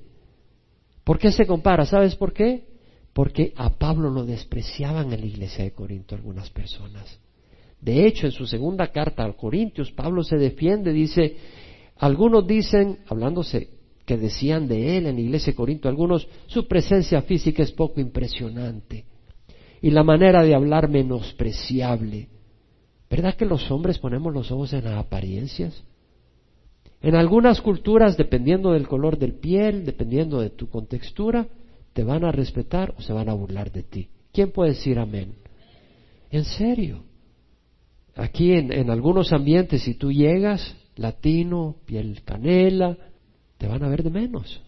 [1.04, 1.84] ¿Por qué se compara?
[1.88, 2.68] ¿Sabes por qué?
[3.12, 7.20] Porque a Pablo lo despreciaban en la iglesia de Corinto algunas personas.
[7.82, 11.38] De hecho, en su segunda carta a Corintios, Pablo se defiende, dice,
[11.98, 13.81] algunos dicen, hablándose
[14.12, 18.02] que decían de él en la iglesia de Corinto, algunos, su presencia física es poco
[18.02, 19.06] impresionante
[19.82, 22.28] y la manera de hablar menospreciable.
[23.10, 25.82] ¿Verdad que los hombres ponemos los ojos en las apariencias?
[27.02, 31.48] En algunas culturas, dependiendo del color del piel, dependiendo de tu contextura,
[31.94, 34.10] te van a respetar o se van a burlar de ti.
[34.34, 35.36] ¿Quién puede decir amén?
[36.32, 37.06] En serio.
[38.18, 42.98] Aquí en, en algunos ambientes, si tú llegas, latino, piel canela,
[43.62, 44.60] te van a ver de menos.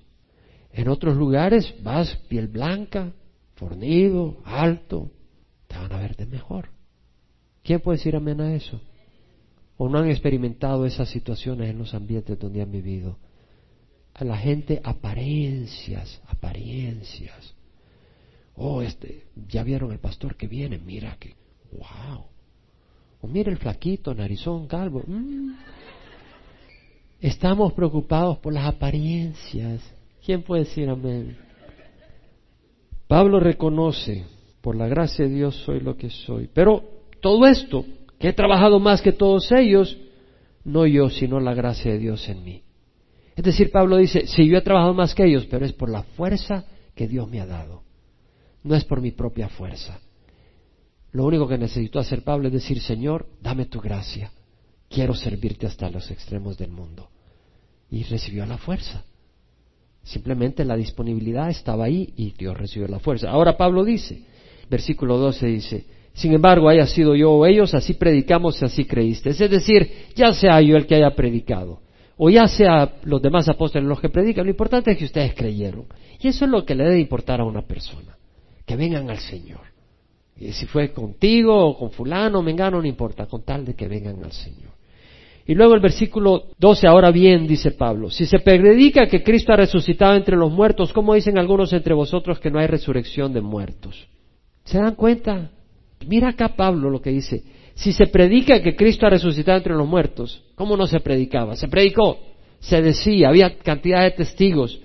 [0.72, 3.12] En otros lugares vas piel blanca,
[3.56, 5.10] fornido, alto,
[5.66, 6.70] te van a ver de mejor.
[7.64, 8.80] ¿Quién puede decir amén a eso?
[9.78, 13.18] ¿O no han experimentado esas situaciones en los ambientes donde han vivido?
[14.14, 17.56] A la gente apariencias, apariencias.
[18.54, 21.34] Oh, este, ya vieron el pastor que viene, mira que,
[21.72, 22.26] wow.
[23.22, 25.02] O mira el flaquito, narizón, calvo.
[25.08, 25.56] Mm.
[27.24, 29.82] Estamos preocupados por las apariencias.
[30.26, 31.38] ¿Quién puede decir amén?
[33.08, 34.26] Pablo reconoce,
[34.60, 36.50] por la gracia de Dios soy lo que soy.
[36.54, 36.84] Pero
[37.22, 37.86] todo esto,
[38.20, 39.98] que he trabajado más que todos ellos,
[40.66, 42.62] no yo, sino la gracia de Dios en mí.
[43.38, 46.04] Es decir, Pablo dice, sí, yo he trabajado más que ellos, pero es por la
[46.04, 47.84] fuerza que Dios me ha dado.
[48.64, 49.98] No es por mi propia fuerza.
[51.14, 54.30] Lo único que necesito hacer Pablo es decir, Señor, dame tu gracia.
[54.90, 57.10] Quiero servirte hasta los extremos del mundo
[57.94, 59.06] y recibió la fuerza.
[60.02, 63.30] Simplemente la disponibilidad estaba ahí y Dios recibió la fuerza.
[63.30, 64.24] Ahora Pablo dice,
[64.68, 69.30] versículo 12 dice, sin embargo, haya sido yo o ellos, así predicamos y así creíste.
[69.30, 71.82] Es decir, ya sea yo el que haya predicado,
[72.18, 75.86] o ya sea los demás apóstoles los que predican, lo importante es que ustedes creyeron.
[76.20, 78.18] Y eso es lo que le debe importar a una persona,
[78.66, 79.62] que vengan al Señor.
[80.36, 84.24] Y si fue contigo o con fulano, mengano, no importa, con tal de que vengan
[84.24, 84.73] al Señor.
[85.46, 89.58] Y luego el versículo 12, ahora bien, dice Pablo, si se predica que Cristo ha
[89.58, 94.08] resucitado entre los muertos, ¿cómo dicen algunos entre vosotros que no hay resurrección de muertos?
[94.64, 95.52] ¿Se dan cuenta?
[96.08, 97.44] Mira acá Pablo lo que dice.
[97.76, 101.56] Si se predica que Cristo ha resucitado entre los muertos, ¿cómo no se predicaba?
[101.58, 102.20] Se predicó,
[102.60, 104.80] se decía, había cantidad de testigos.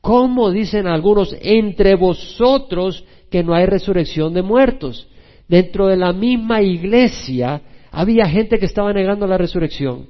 [0.00, 5.06] ¿Cómo dicen algunos entre vosotros que no hay resurrección de muertos?
[5.48, 7.60] Dentro de la misma iglesia
[7.92, 10.06] había gente que estaba negando la resurrección.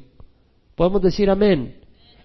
[0.77, 1.75] Podemos decir amén.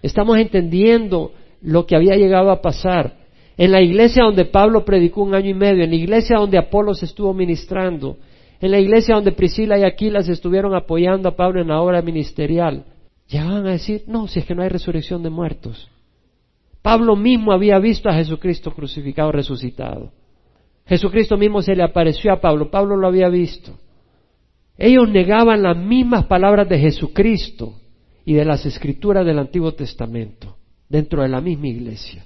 [0.00, 3.16] Estamos entendiendo lo que había llegado a pasar.
[3.56, 7.02] En la iglesia donde Pablo predicó un año y medio, en la iglesia donde Apolos
[7.02, 8.16] estuvo ministrando,
[8.60, 12.84] en la iglesia donde Priscila y Aquilas estuvieron apoyando a Pablo en la obra ministerial,
[13.32, 15.90] van a decir, no, si es que no hay resurrección de muertos.
[16.82, 20.12] Pablo mismo había visto a Jesucristo crucificado, resucitado.
[20.86, 23.76] Jesucristo mismo se le apareció a Pablo, Pablo lo había visto.
[24.78, 27.74] Ellos negaban las mismas palabras de Jesucristo
[28.24, 30.56] y de las escrituras del Antiguo Testamento
[30.88, 32.24] dentro de la misma iglesia.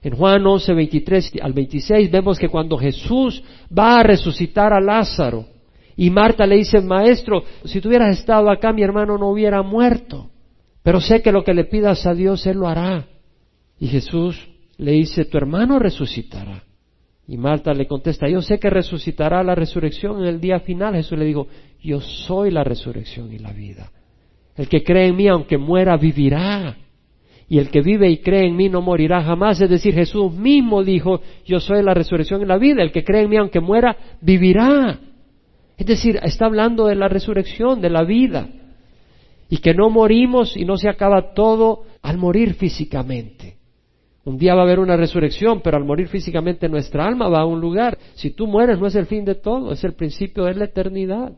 [0.00, 3.42] En Juan 11, 23 al 26 vemos que cuando Jesús
[3.76, 5.46] va a resucitar a Lázaro
[5.96, 10.30] y Marta le dice, maestro, si tú hubieras estado acá mi hermano no hubiera muerto,
[10.84, 13.04] pero sé que lo que le pidas a Dios Él lo hará.
[13.80, 16.67] Y Jesús le dice, tu hermano resucitará.
[17.30, 20.94] Y Marta le contesta, yo sé que resucitará la resurrección en el día final.
[20.94, 21.46] Jesús le dijo,
[21.78, 23.92] yo soy la resurrección y la vida.
[24.56, 26.74] El que cree en mí, aunque muera, vivirá.
[27.46, 29.60] Y el que vive y cree en mí no morirá jamás.
[29.60, 32.82] Es decir, Jesús mismo dijo, yo soy la resurrección y la vida.
[32.82, 34.98] El que cree en mí, aunque muera, vivirá.
[35.76, 38.48] Es decir, está hablando de la resurrección, de la vida.
[39.50, 43.57] Y que no morimos y no se acaba todo al morir físicamente.
[44.28, 47.46] Un día va a haber una resurrección, pero al morir físicamente nuestra alma va a
[47.46, 47.96] un lugar.
[48.12, 51.32] Si tú mueres no es el fin de todo, es el principio de la eternidad.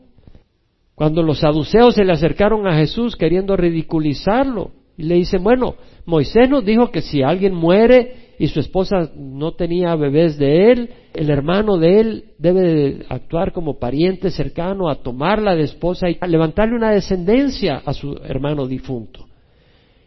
[0.93, 5.75] Cuando los saduceos se le acercaron a Jesús queriendo ridiculizarlo, y le dicen, bueno,
[6.05, 10.89] Moisés nos dijo que si alguien muere y su esposa no tenía bebés de él,
[11.13, 16.27] el hermano de él debe actuar como pariente cercano a tomarla de esposa y a
[16.27, 19.30] levantarle una descendencia a su hermano difunto.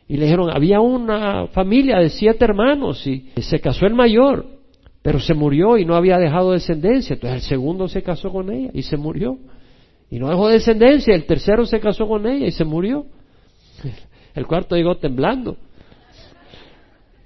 [0.06, 4.46] Y le dijeron, había una familia de siete hermanos y se casó el mayor,
[5.02, 7.14] pero se murió y no había dejado descendencia.
[7.14, 9.38] Entonces el segundo se casó con ella y se murió.
[10.10, 11.14] Y no dejó descendencia.
[11.14, 13.06] El tercero se casó con ella y se murió.
[14.34, 15.56] El cuarto llegó temblando.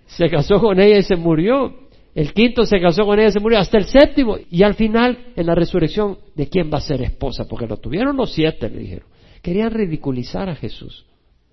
[0.07, 1.89] Se casó con ella y se murió.
[2.15, 3.59] El quinto se casó con ella y se murió.
[3.59, 4.37] Hasta el séptimo.
[4.51, 7.47] Y al final, en la resurrección, ¿de quién va a ser esposa?
[7.49, 9.07] Porque lo tuvieron los siete, le dijeron.
[9.43, 11.07] Querían ridiculizar a Jesús.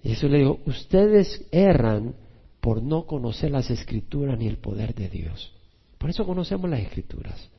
[0.06, 2.14] Y Jesús le dijo, ustedes erran
[2.62, 5.52] por no conocer las escrituras ni el poder de Dios.
[5.98, 7.50] Por eso conocemos las escrituras,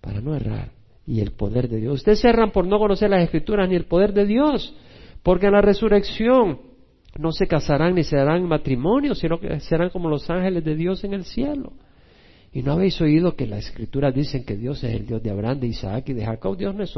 [0.00, 0.72] para no errar.
[1.06, 1.94] Y el poder de Dios.
[1.94, 4.74] Ustedes erran por no conocer las escrituras ni el poder de Dios,
[5.22, 6.58] porque en la resurrección
[7.16, 11.04] no se casarán ni se darán matrimonio, sino que serán como los ángeles de Dios
[11.04, 11.74] en el cielo.
[12.52, 15.60] Y no habéis oído que las escrituras dicen que Dios es el Dios de Abraham,
[15.60, 16.56] de Isaac y de Jacob.
[16.56, 16.94] Dios no es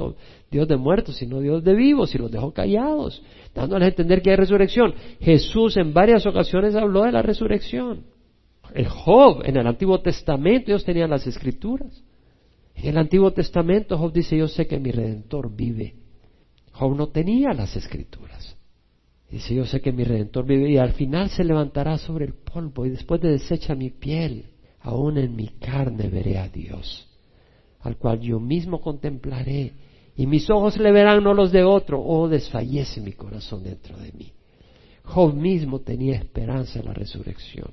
[0.51, 3.20] Dios de muertos, sino Dios de vivos, y los dejó callados,
[3.55, 4.94] dándoles a entender que hay resurrección.
[5.20, 8.05] Jesús en varias ocasiones habló de la resurrección.
[8.74, 12.01] El Job, en el Antiguo Testamento, ellos tenían las escrituras.
[12.76, 15.96] En el Antiguo Testamento Job dice, yo sé que mi Redentor vive.
[16.72, 18.57] Job no tenía las escrituras.
[19.28, 22.86] Dice, yo sé que mi Redentor vive y al final se levantará sobre el polvo
[22.86, 24.49] y después de deshecha mi piel
[24.81, 27.09] aún en mi carne veré a Dios,
[27.81, 29.72] al cual yo mismo contemplaré,
[30.16, 34.12] y mis ojos le verán no los de otro, oh desfallece mi corazón dentro de
[34.12, 34.33] mí.
[35.05, 37.70] Job mismo tenía esperanza en la resurrección.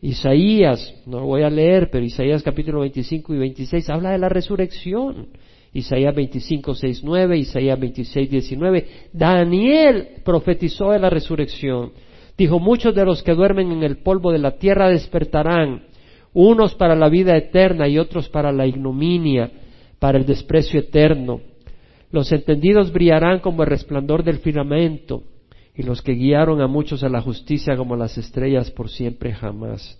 [0.00, 4.28] Isaías, no lo voy a leer, pero Isaías capítulo 25 y 26 habla de la
[4.28, 5.28] resurrección.
[5.72, 8.86] Isaías 25, 6, 9, Isaías 26, 19.
[9.12, 11.92] Daniel profetizó de la resurrección.
[12.36, 15.84] Dijo, muchos de los que duermen en el polvo de la tierra despertarán
[16.34, 19.50] unos para la vida eterna y otros para la ignominia,
[19.98, 21.40] para el desprecio eterno.
[22.10, 25.24] Los entendidos brillarán como el resplandor del firmamento,
[25.74, 29.98] y los que guiaron a muchos a la justicia como las estrellas por siempre jamás.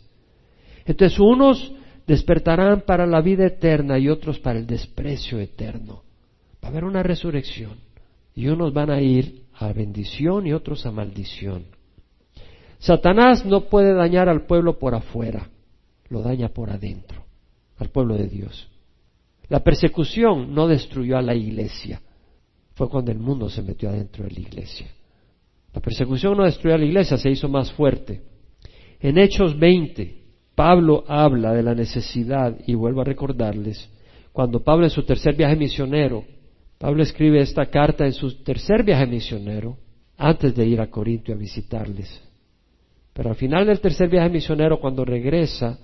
[0.84, 1.72] Entonces unos
[2.06, 6.02] despertarán para la vida eterna y otros para el desprecio eterno.
[6.62, 7.78] Va a haber una resurrección
[8.34, 11.64] y unos van a ir a bendición y otros a maldición.
[12.78, 15.48] Satanás no puede dañar al pueblo por afuera
[16.12, 17.24] lo daña por adentro,
[17.78, 18.68] al pueblo de Dios.
[19.48, 22.00] La persecución no destruyó a la iglesia,
[22.74, 24.86] fue cuando el mundo se metió adentro de la iglesia.
[25.74, 28.20] La persecución no destruyó a la iglesia, se hizo más fuerte.
[29.00, 30.22] En Hechos 20,
[30.54, 33.88] Pablo habla de la necesidad, y vuelvo a recordarles,
[34.32, 36.24] cuando Pablo en su tercer viaje misionero,
[36.78, 39.76] Pablo escribe esta carta en su tercer viaje misionero,
[40.16, 42.22] antes de ir a Corinto a visitarles.
[43.12, 45.78] Pero al final del tercer viaje misionero, cuando regresa,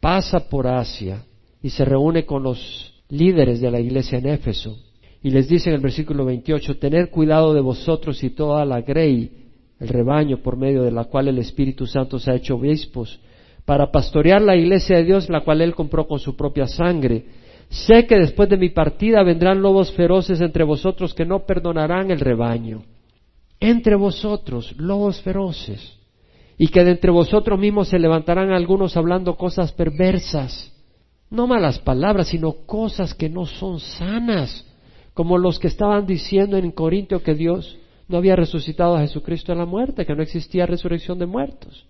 [0.00, 1.22] pasa por Asia
[1.62, 4.78] y se reúne con los líderes de la iglesia en Éfeso.
[5.22, 9.30] Y les dice en el versículo 28, tened cuidado de vosotros y toda la grey,
[9.78, 13.20] el rebaño por medio de la cual el Espíritu Santo se ha hecho obispos,
[13.66, 17.26] para pastorear la iglesia de Dios, la cual él compró con su propia sangre.
[17.68, 22.20] Sé que después de mi partida vendrán lobos feroces entre vosotros que no perdonarán el
[22.20, 22.82] rebaño.
[23.60, 25.99] Entre vosotros, lobos feroces.
[26.62, 30.70] Y que de entre vosotros mismos se levantarán algunos hablando cosas perversas.
[31.30, 34.66] No malas palabras, sino cosas que no son sanas.
[35.14, 39.58] Como los que estaban diciendo en Corintio que Dios no había resucitado a Jesucristo de
[39.58, 41.86] la muerte, que no existía resurrección de muertos.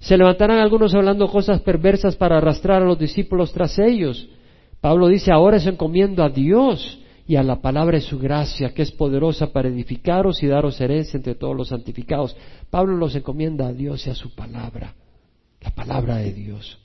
[0.00, 4.28] Se levantarán algunos hablando cosas perversas para arrastrar a los discípulos tras ellos.
[4.82, 8.80] Pablo dice, ahora se encomiendo a Dios y a la palabra de su gracia, que
[8.80, 12.34] es poderosa para edificaros y daros herencia entre todos los santificados.
[12.70, 14.94] Pablo los encomienda a Dios y a su palabra,
[15.60, 16.78] la palabra de Dios.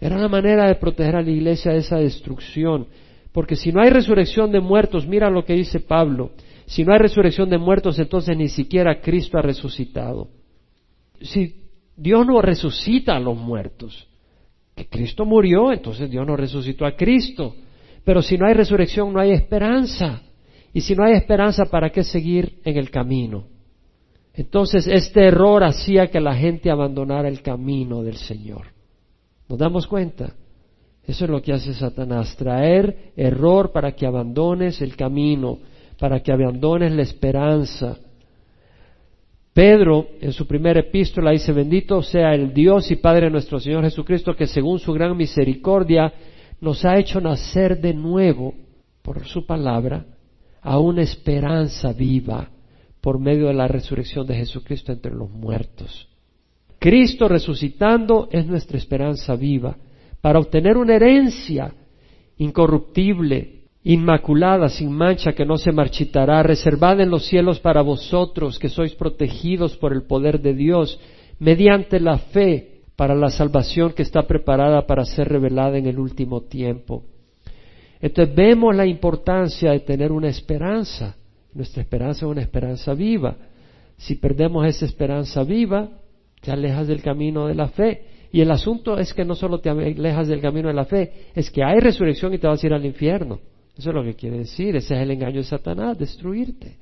[0.00, 2.86] Era una manera de proteger a la iglesia de esa destrucción,
[3.32, 6.30] porque si no hay resurrección de muertos, mira lo que dice Pablo,
[6.64, 10.28] si no hay resurrección de muertos, entonces ni siquiera Cristo ha resucitado.
[11.20, 11.62] Si
[11.94, 14.08] Dios no resucita a los muertos.
[14.74, 17.54] Que Cristo murió, entonces Dios no resucitó a Cristo.
[18.04, 20.22] Pero si no hay resurrección, no hay esperanza.
[20.72, 23.46] Y si no hay esperanza, ¿para qué seguir en el camino?
[24.34, 28.68] Entonces este error hacía que la gente abandonara el camino del Señor.
[29.48, 30.32] ¿Nos damos cuenta?
[31.06, 35.58] Eso es lo que hace Satanás, traer error para que abandones el camino,
[35.98, 37.98] para que abandones la esperanza.
[39.52, 44.34] Pedro, en su primera epístola, dice, bendito sea el Dios y Padre nuestro Señor Jesucristo,
[44.34, 46.12] que según su gran misericordia
[46.62, 48.54] nos ha hecho nacer de nuevo,
[49.02, 50.06] por su palabra,
[50.60, 52.50] a una esperanza viva
[53.00, 56.08] por medio de la resurrección de Jesucristo entre los muertos.
[56.78, 59.76] Cristo resucitando es nuestra esperanza viva
[60.20, 61.74] para obtener una herencia
[62.36, 68.68] incorruptible, inmaculada, sin mancha, que no se marchitará, reservada en los cielos para vosotros, que
[68.68, 71.00] sois protegidos por el poder de Dios,
[71.40, 76.42] mediante la fe para la salvación que está preparada para ser revelada en el último
[76.42, 77.04] tiempo.
[78.00, 81.16] Entonces vemos la importancia de tener una esperanza.
[81.54, 83.36] Nuestra esperanza es una esperanza viva.
[83.96, 85.88] Si perdemos esa esperanza viva,
[86.40, 88.04] te alejas del camino de la fe.
[88.32, 91.50] Y el asunto es que no solo te alejas del camino de la fe, es
[91.50, 93.38] que hay resurrección y te vas a ir al infierno.
[93.76, 96.76] Eso es lo que quiere decir, ese es el engaño de Satanás, destruirte.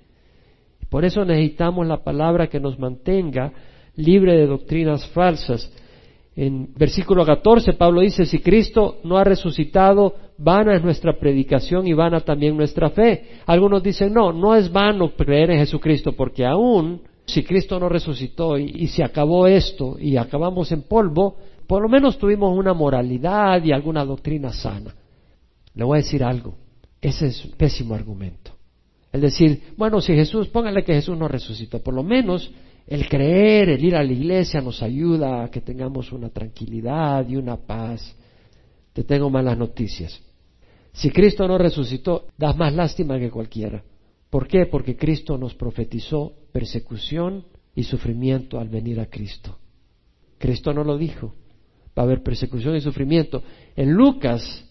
[0.88, 3.52] Por eso necesitamos la palabra que nos mantenga
[3.96, 5.70] libre de doctrinas falsas.
[6.42, 11.92] En versículo 14 Pablo dice, si Cristo no ha resucitado, vana es nuestra predicación y
[11.92, 13.40] vana también nuestra fe.
[13.44, 18.56] Algunos dicen, no, no es vano creer en Jesucristo, porque aún si Cristo no resucitó
[18.56, 21.36] y, y se acabó esto y acabamos en polvo,
[21.66, 24.94] por lo menos tuvimos una moralidad y alguna doctrina sana.
[25.74, 26.54] Le voy a decir algo.
[27.02, 28.52] Ese es un pésimo argumento.
[29.12, 32.50] El decir, bueno, si Jesús, póngale que Jesús no resucitó, por lo menos
[32.90, 37.36] el creer, el ir a la iglesia nos ayuda a que tengamos una tranquilidad y
[37.36, 38.14] una paz.
[38.92, 40.20] Te tengo malas noticias.
[40.92, 43.82] Si Cristo no resucitó, das más lástima que cualquiera.
[44.28, 44.66] ¿Por qué?
[44.66, 49.56] Porque Cristo nos profetizó persecución y sufrimiento al venir a Cristo.
[50.36, 51.34] Cristo no lo dijo.
[51.96, 53.42] Va a haber persecución y sufrimiento.
[53.76, 54.68] En Lucas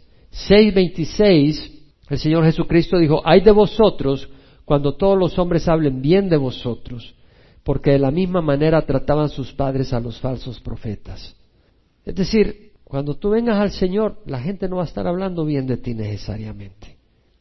[0.50, 4.28] 6:26 el Señor Jesucristo dijo, hay de vosotros
[4.66, 7.16] cuando todos los hombres hablen bien de vosotros,
[7.70, 11.36] porque de la misma manera trataban sus padres a los falsos profetas.
[12.04, 15.68] Es decir, cuando tú vengas al Señor, la gente no va a estar hablando bien
[15.68, 16.98] de ti necesariamente.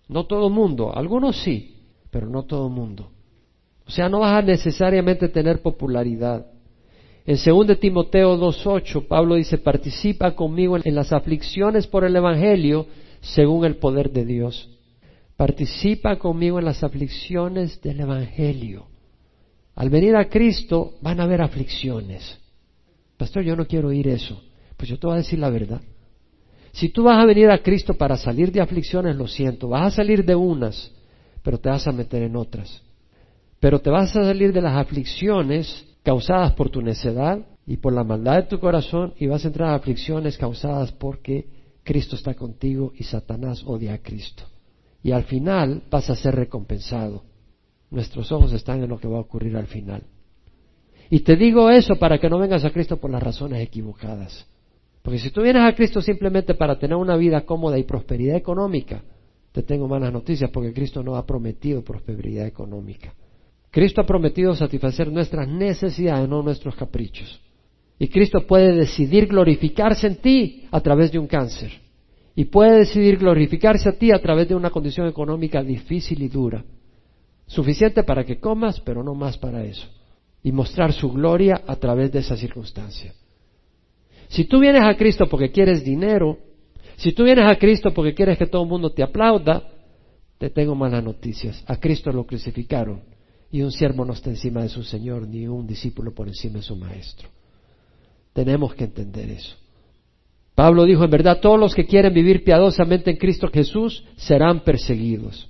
[0.06, 1.78] No todo mundo, algunos sí,
[2.10, 3.08] pero no todo mundo.
[3.86, 6.44] O sea, no vas a necesariamente tener popularidad.
[7.24, 12.84] En 2 Timoteo 2.8, Pablo dice, participa conmigo en las aflicciones por el Evangelio,
[13.22, 14.68] según el poder de Dios.
[15.38, 18.88] Participa conmigo en las aflicciones del Evangelio.
[19.78, 22.36] Al venir a Cristo van a haber aflicciones.
[23.16, 24.42] Pastor, yo no quiero oír eso.
[24.76, 25.80] Pues yo te voy a decir la verdad.
[26.72, 29.96] Si tú vas a venir a Cristo para salir de aflicciones, lo siento, vas a
[29.98, 30.90] salir de unas,
[31.44, 32.82] pero te vas a meter en otras.
[33.60, 38.02] Pero te vas a salir de las aflicciones causadas por tu necedad y por la
[38.02, 41.46] maldad de tu corazón y vas a entrar a aflicciones causadas porque
[41.84, 44.42] Cristo está contigo y Satanás odia a Cristo.
[45.04, 47.27] Y al final vas a ser recompensado.
[47.90, 50.02] Nuestros ojos están en lo que va a ocurrir al final.
[51.10, 54.46] Y te digo eso para que no vengas a Cristo por las razones equivocadas.
[55.02, 59.02] Porque si tú vienes a Cristo simplemente para tener una vida cómoda y prosperidad económica,
[59.52, 63.14] te tengo malas noticias porque Cristo no ha prometido prosperidad económica.
[63.70, 67.40] Cristo ha prometido satisfacer nuestras necesidades, no nuestros caprichos.
[67.98, 71.72] Y Cristo puede decidir glorificarse en ti a través de un cáncer.
[72.34, 76.64] Y puede decidir glorificarse a ti a través de una condición económica difícil y dura.
[77.48, 79.88] Suficiente para que comas, pero no más para eso.
[80.42, 83.12] Y mostrar su gloria a través de esa circunstancia.
[84.28, 86.38] Si tú vienes a Cristo porque quieres dinero,
[86.96, 89.62] si tú vienes a Cristo porque quieres que todo el mundo te aplauda,
[90.36, 91.64] te tengo malas noticias.
[91.66, 93.00] A Cristo lo crucificaron
[93.50, 96.62] y un siervo no está encima de su Señor, ni un discípulo por encima de
[96.62, 97.28] su Maestro.
[98.34, 99.56] Tenemos que entender eso.
[100.54, 105.48] Pablo dijo, en verdad, todos los que quieren vivir piadosamente en Cristo Jesús serán perseguidos.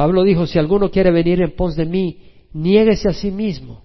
[0.00, 2.16] Pablo dijo, si alguno quiere venir en pos de mí,
[2.54, 3.82] niéguese a sí mismo.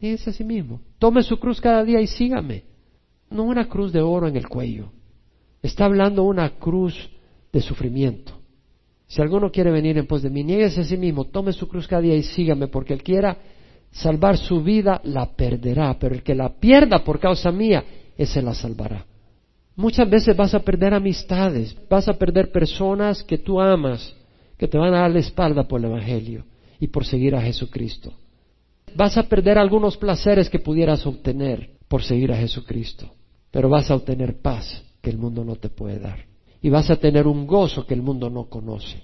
[0.00, 0.80] Niéguese a sí mismo.
[0.98, 2.64] Tome su cruz cada día y sígame.
[3.30, 4.90] No una cruz de oro en el cuello.
[5.62, 7.08] Está hablando una cruz
[7.52, 8.32] de sufrimiento.
[9.06, 11.86] Si alguno quiere venir en pos de mí, nieguese a sí mismo, tome su cruz
[11.86, 13.38] cada día y sígame, porque el quiera
[13.92, 17.84] salvar su vida la perderá, pero el que la pierda por causa mía,
[18.18, 19.06] ese la salvará.
[19.76, 24.16] Muchas veces vas a perder amistades, vas a perder personas que tú amas,
[24.56, 26.44] que te van a dar la espalda por el Evangelio
[26.80, 28.12] y por seguir a Jesucristo.
[28.96, 33.10] Vas a perder algunos placeres que pudieras obtener por seguir a Jesucristo,
[33.50, 36.26] pero vas a obtener paz que el mundo no te puede dar.
[36.62, 39.02] Y vas a tener un gozo que el mundo no conoce.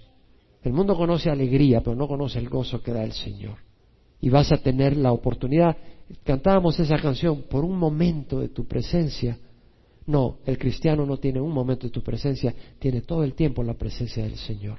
[0.62, 3.59] El mundo conoce alegría, pero no conoce el gozo que da el Señor.
[4.20, 5.76] Y vas a tener la oportunidad,
[6.24, 9.38] cantábamos esa canción, por un momento de tu presencia.
[10.07, 13.74] No, el cristiano no tiene un momento de tu presencia, tiene todo el tiempo la
[13.74, 14.78] presencia del Señor.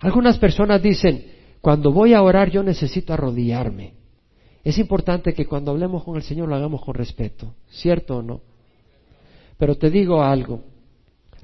[0.00, 1.24] Algunas personas dicen,
[1.60, 3.94] cuando voy a orar yo necesito arrodillarme.
[4.62, 8.40] Es importante que cuando hablemos con el Señor lo hagamos con respeto, ¿cierto o no?
[9.58, 10.62] Pero te digo algo,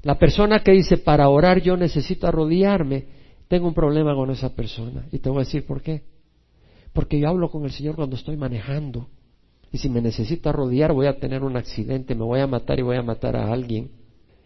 [0.03, 3.05] la persona que dice para orar yo necesito arrodillarme,
[3.47, 5.05] tengo un problema con esa persona.
[5.11, 6.03] Y te voy a decir por qué.
[6.93, 9.07] Porque yo hablo con el Señor cuando estoy manejando.
[9.71, 12.81] Y si me necesito arrodillar voy a tener un accidente, me voy a matar y
[12.81, 13.91] voy a matar a alguien.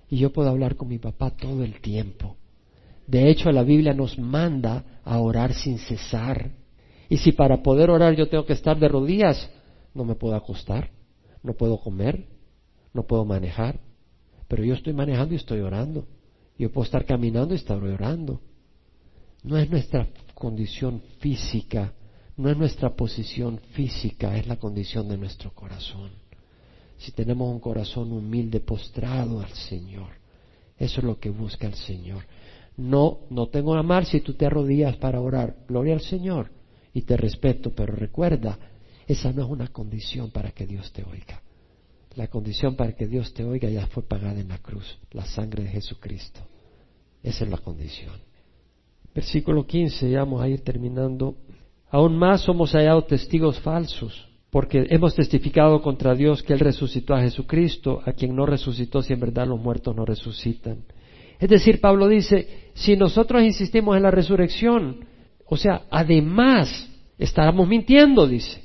[0.09, 2.35] Y yo puedo hablar con mi papá todo el tiempo.
[3.07, 6.51] De hecho, la Biblia nos manda a orar sin cesar.
[7.09, 9.49] Y si para poder orar yo tengo que estar de rodillas,
[9.93, 10.89] no me puedo acostar,
[11.43, 12.25] no puedo comer,
[12.93, 13.79] no puedo manejar,
[14.47, 16.07] pero yo estoy manejando y estoy orando.
[16.57, 18.41] Yo puedo estar caminando y estar orando.
[19.43, 21.93] No es nuestra condición física,
[22.37, 26.11] no es nuestra posición física, es la condición de nuestro corazón.
[26.97, 30.09] Si tenemos un corazón humilde, postrado al Señor,
[30.77, 32.25] eso es lo que busca el Señor.
[32.77, 35.55] No, no tengo amar si tú te arrodillas para orar.
[35.67, 36.51] Gloria al Señor
[36.93, 38.57] y te respeto, pero recuerda,
[39.07, 41.41] esa no es una condición para que Dios te oiga.
[42.15, 45.63] La condición para que Dios te oiga ya fue pagada en la cruz, la sangre
[45.63, 46.39] de Jesucristo.
[47.21, 48.13] Esa es la condición.
[49.13, 51.35] Versículo 15, ya vamos a ir terminando.
[51.89, 57.21] Aún más somos hallados testigos falsos, porque hemos testificado contra Dios que Él resucitó a
[57.21, 60.83] Jesucristo, a quien no resucitó si en verdad los muertos no resucitan.
[61.39, 65.05] Es decir, Pablo dice, si nosotros insistimos en la resurrección,
[65.45, 68.61] o sea, además, estábamos mintiendo, dice.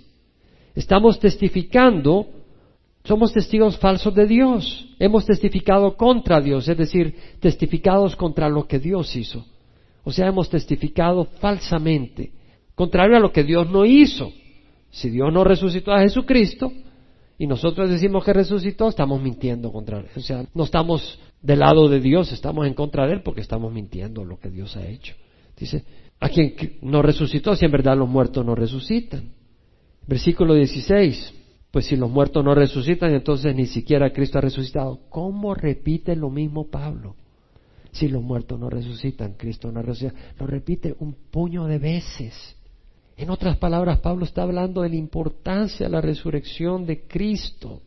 [0.74, 2.26] Estamos testificando
[3.04, 4.88] somos testigos falsos de Dios.
[4.98, 9.44] Hemos testificado contra Dios, es decir, testificados contra lo que Dios hizo.
[10.04, 12.32] O sea, hemos testificado falsamente,
[12.74, 14.32] contrario a lo que Dios no hizo.
[14.90, 16.72] Si Dios no resucitó a Jesucristo
[17.38, 20.06] y nosotros decimos que resucitó, estamos mintiendo contra Él.
[20.16, 23.72] O sea, no estamos del lado de Dios, estamos en contra de Él porque estamos
[23.72, 25.14] mintiendo lo que Dios ha hecho.
[25.56, 25.84] Dice,
[26.18, 29.32] a quien no resucitó, si en verdad los muertos no resucitan.
[30.06, 31.34] Versículo 16.
[31.70, 35.00] Pues si los muertos no resucitan, entonces ni siquiera Cristo ha resucitado.
[35.08, 37.14] ¿Cómo repite lo mismo Pablo?
[37.92, 40.14] Si los muertos no resucitan, Cristo no resucita.
[40.38, 42.56] Lo repite un puño de veces.
[43.16, 47.82] En otras palabras, Pablo está hablando de la importancia de la resurrección de Cristo.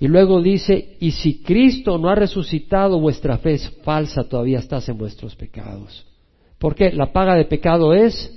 [0.00, 4.88] Y luego dice, y si Cristo no ha resucitado, vuestra fe es falsa, todavía estás
[4.88, 6.06] en vuestros pecados.
[6.58, 8.32] Porque la paga de pecado es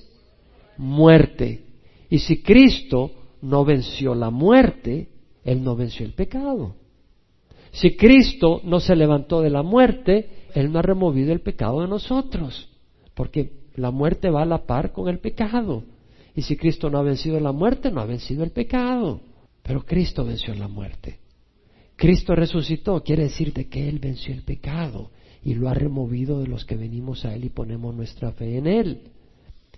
[0.78, 1.64] muerte.
[2.10, 5.10] Y si Cristo no venció la muerte,
[5.44, 6.76] Él no venció el pecado.
[7.72, 11.88] Si Cristo no se levantó de la muerte, Él no ha removido el pecado de
[11.88, 12.70] nosotros,
[13.14, 15.84] porque la muerte va a la par con el pecado.
[16.36, 19.22] Y si Cristo no ha vencido la muerte, no ha vencido el pecado.
[19.64, 21.21] Pero Cristo venció la muerte.
[21.96, 25.12] Cristo resucitó, quiere decir de que Él venció el pecado
[25.44, 28.68] y lo ha removido de los que venimos a Él y ponemos nuestra fe en
[28.68, 29.02] Él.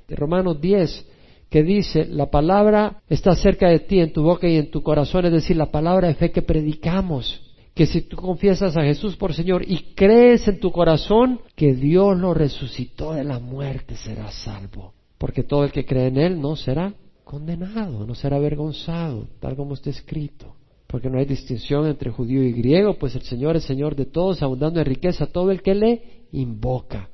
[0.08, 1.06] de Romanos 10,
[1.50, 5.26] que dice, la palabra está cerca de ti, en tu boca y en tu corazón,
[5.26, 7.42] es decir, la palabra de fe que predicamos,
[7.74, 12.18] que si tú confiesas a Jesús por Señor y crees en tu corazón que Dios
[12.18, 14.94] lo resucitó de la muerte, serás salvo.
[15.18, 16.94] Porque todo el que cree en Él no será
[17.24, 20.56] condenado, no será avergonzado, tal como está escrito.
[20.94, 24.44] Porque no hay distinción entre judío y griego, pues el Señor es Señor de todos,
[24.44, 27.10] abundando en riqueza todo el que le invoca.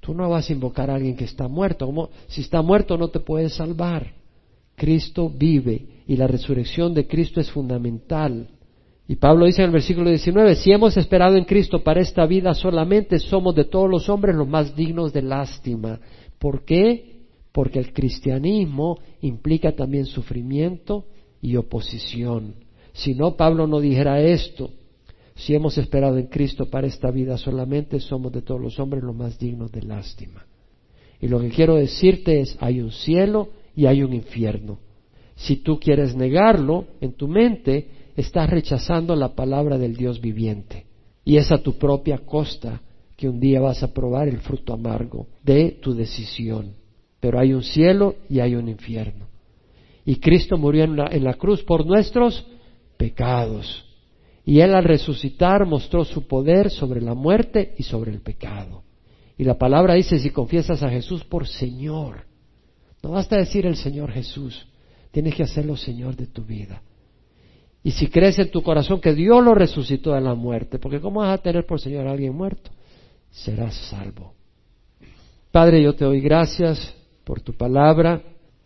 [0.00, 1.86] Tú no vas a invocar a alguien que está muerto.
[1.86, 4.12] Como si está muerto no te puedes salvar.
[4.74, 8.48] Cristo vive y la resurrección de Cristo es fundamental.
[9.06, 12.54] Y Pablo dice en el versículo 19, si hemos esperado en Cristo para esta vida
[12.54, 16.00] solamente, somos de todos los hombres los más dignos de lástima.
[16.40, 17.20] ¿Por qué?
[17.52, 21.04] Porque el cristianismo implica también sufrimiento
[21.40, 22.65] y oposición.
[22.96, 24.70] Si no, Pablo no dijera esto.
[25.34, 29.14] Si hemos esperado en Cristo para esta vida solamente, somos de todos los hombres los
[29.14, 30.46] más dignos de lástima.
[31.20, 34.78] Y lo que quiero decirte es, hay un cielo y hay un infierno.
[35.34, 37.86] Si tú quieres negarlo en tu mente,
[38.16, 40.86] estás rechazando la palabra del Dios viviente.
[41.22, 42.80] Y es a tu propia costa
[43.14, 46.72] que un día vas a probar el fruto amargo de tu decisión.
[47.20, 49.26] Pero hay un cielo y hay un infierno.
[50.06, 52.46] Y Cristo murió en la, en la cruz por nuestros
[52.96, 53.84] pecados.
[54.44, 58.82] Y Él al resucitar mostró su poder sobre la muerte y sobre el pecado.
[59.36, 62.24] Y la palabra dice, si confiesas a Jesús por Señor,
[63.02, 64.66] no basta decir el Señor Jesús,
[65.10, 66.82] tienes que hacerlo Señor de tu vida.
[67.82, 71.20] Y si crees en tu corazón que Dios lo resucitó de la muerte, porque ¿cómo
[71.20, 72.70] vas a tener por Señor a alguien muerto?
[73.30, 74.32] Serás salvo.
[75.52, 76.94] Padre, yo te doy gracias
[77.24, 78.22] por tu palabra.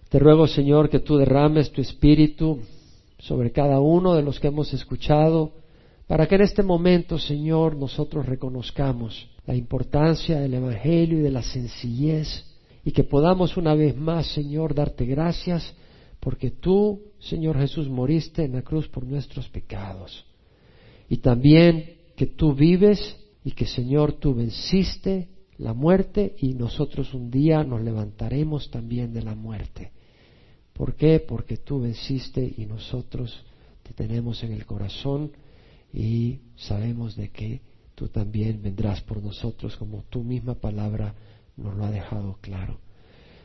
[0.08, 2.60] Te ruego, Señor, que tú derrames tu espíritu
[3.20, 5.52] sobre cada uno de los que hemos escuchado
[6.06, 11.42] para que en este momento, Señor, nosotros reconozcamos la importancia del Evangelio y de la
[11.42, 12.44] sencillez
[12.84, 15.74] y que podamos una vez más, Señor, darte gracias
[16.18, 20.24] porque tú, Señor Jesús, moriste en la cruz por nuestros pecados.
[21.08, 27.30] Y también que tú vives y que, Señor, tú venciste la muerte y nosotros un
[27.30, 29.92] día nos levantaremos también de la muerte.
[30.80, 31.20] ¿Por qué?
[31.20, 33.44] Porque tú venciste y nosotros
[33.82, 35.30] te tenemos en el corazón
[35.92, 37.60] y sabemos de que
[37.94, 41.14] tú también vendrás por nosotros como tu misma palabra
[41.58, 42.78] nos lo ha dejado claro.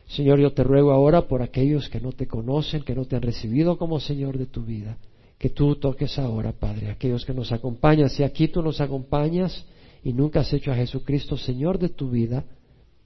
[0.07, 3.21] Señor, yo te ruego ahora por aquellos que no te conocen, que no te han
[3.21, 4.97] recibido como Señor de tu vida,
[5.37, 8.09] que tú toques ahora, Padre, aquellos que nos acompañan.
[8.09, 9.65] Si aquí tú nos acompañas
[10.05, 12.45] y nunca has hecho a Jesucristo Señor de tu vida,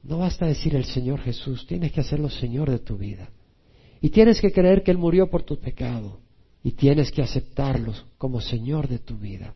[0.03, 3.27] no basta decir el Señor Jesús, tienes que hacerlo Señor de tu vida.
[4.01, 6.19] Y tienes que creer que Él murió por tu pecado
[6.63, 9.53] y tienes que aceptarlo como Señor de tu vida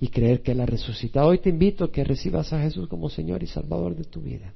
[0.00, 1.28] y creer que Él ha resucitado.
[1.28, 4.52] Hoy te invito a que recibas a Jesús como Señor y Salvador de tu vida.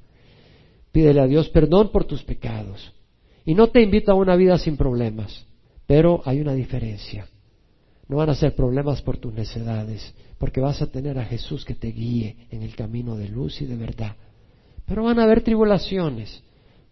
[0.91, 2.93] Pídele a Dios perdón por tus pecados.
[3.45, 5.45] Y no te invito a una vida sin problemas,
[5.85, 7.27] pero hay una diferencia.
[8.09, 11.75] No van a ser problemas por tus necedades, porque vas a tener a Jesús que
[11.75, 14.15] te guíe en el camino de luz y de verdad.
[14.85, 16.43] Pero van a haber tribulaciones.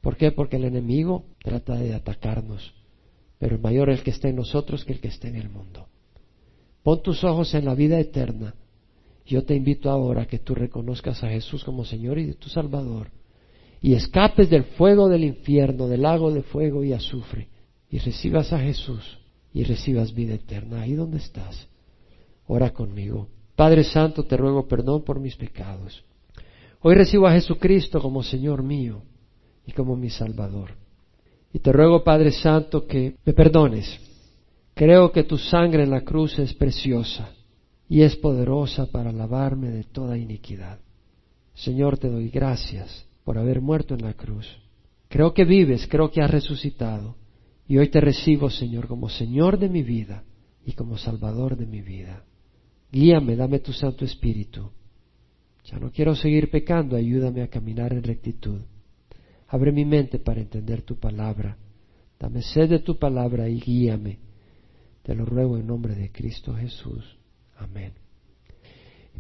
[0.06, 0.32] ¿Por qué?
[0.32, 2.76] Porque el enemigo trata de atacarnos
[3.40, 5.88] pero mayor el que está en nosotros que el que está en el mundo.
[6.84, 8.54] Pon tus ojos en la vida eterna.
[9.26, 13.10] Yo te invito ahora a que tú reconozcas a Jesús como Señor y tu Salvador
[13.82, 17.50] y escapes del fuego del infierno, del lago de fuego y azufre
[17.90, 19.20] y recibas a Jesús
[19.54, 20.82] y recibas vida eterna.
[20.82, 21.68] Ahí donde estás,
[22.46, 23.28] ora conmigo.
[23.56, 26.04] Padre Santo, te ruego perdón por mis pecados.
[26.82, 29.02] Hoy recibo a Jesucristo como Señor mío
[29.66, 30.72] y como mi Salvador.
[31.54, 34.00] Y te ruego, Padre Santo, que me perdones.
[34.74, 37.30] Creo que tu sangre en la cruz es preciosa
[37.88, 40.80] y es poderosa para lavarme de toda iniquidad.
[41.54, 44.46] Señor, te doy gracias por haber muerto en la cruz.
[45.08, 47.16] Creo que vives, creo que has resucitado.
[47.68, 50.24] Y hoy te recibo, Señor, como Señor de mi vida
[50.66, 52.24] y como Salvador de mi vida.
[52.92, 54.72] Guíame, dame tu Santo Espíritu.
[55.64, 58.62] Ya no quiero seguir pecando, ayúdame a caminar en rectitud.
[59.48, 61.58] Abre mi mente para entender tu palabra.
[62.20, 64.20] Dame sed de tu palabra y guíame.
[65.04, 67.04] Te lo ruego en nombre de Cristo Jesús.
[67.58, 67.94] Amén.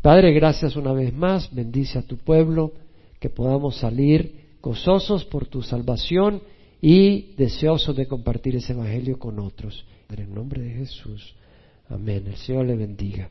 [0.01, 1.53] Padre, gracias una vez más.
[1.53, 2.73] Bendice a tu pueblo,
[3.19, 6.41] que podamos salir gozosos por tu salvación
[6.81, 9.85] y deseosos de compartir ese evangelio con otros.
[10.09, 11.35] En el nombre de Jesús.
[11.89, 12.23] Amén.
[12.27, 13.29] El Señor le bendiga.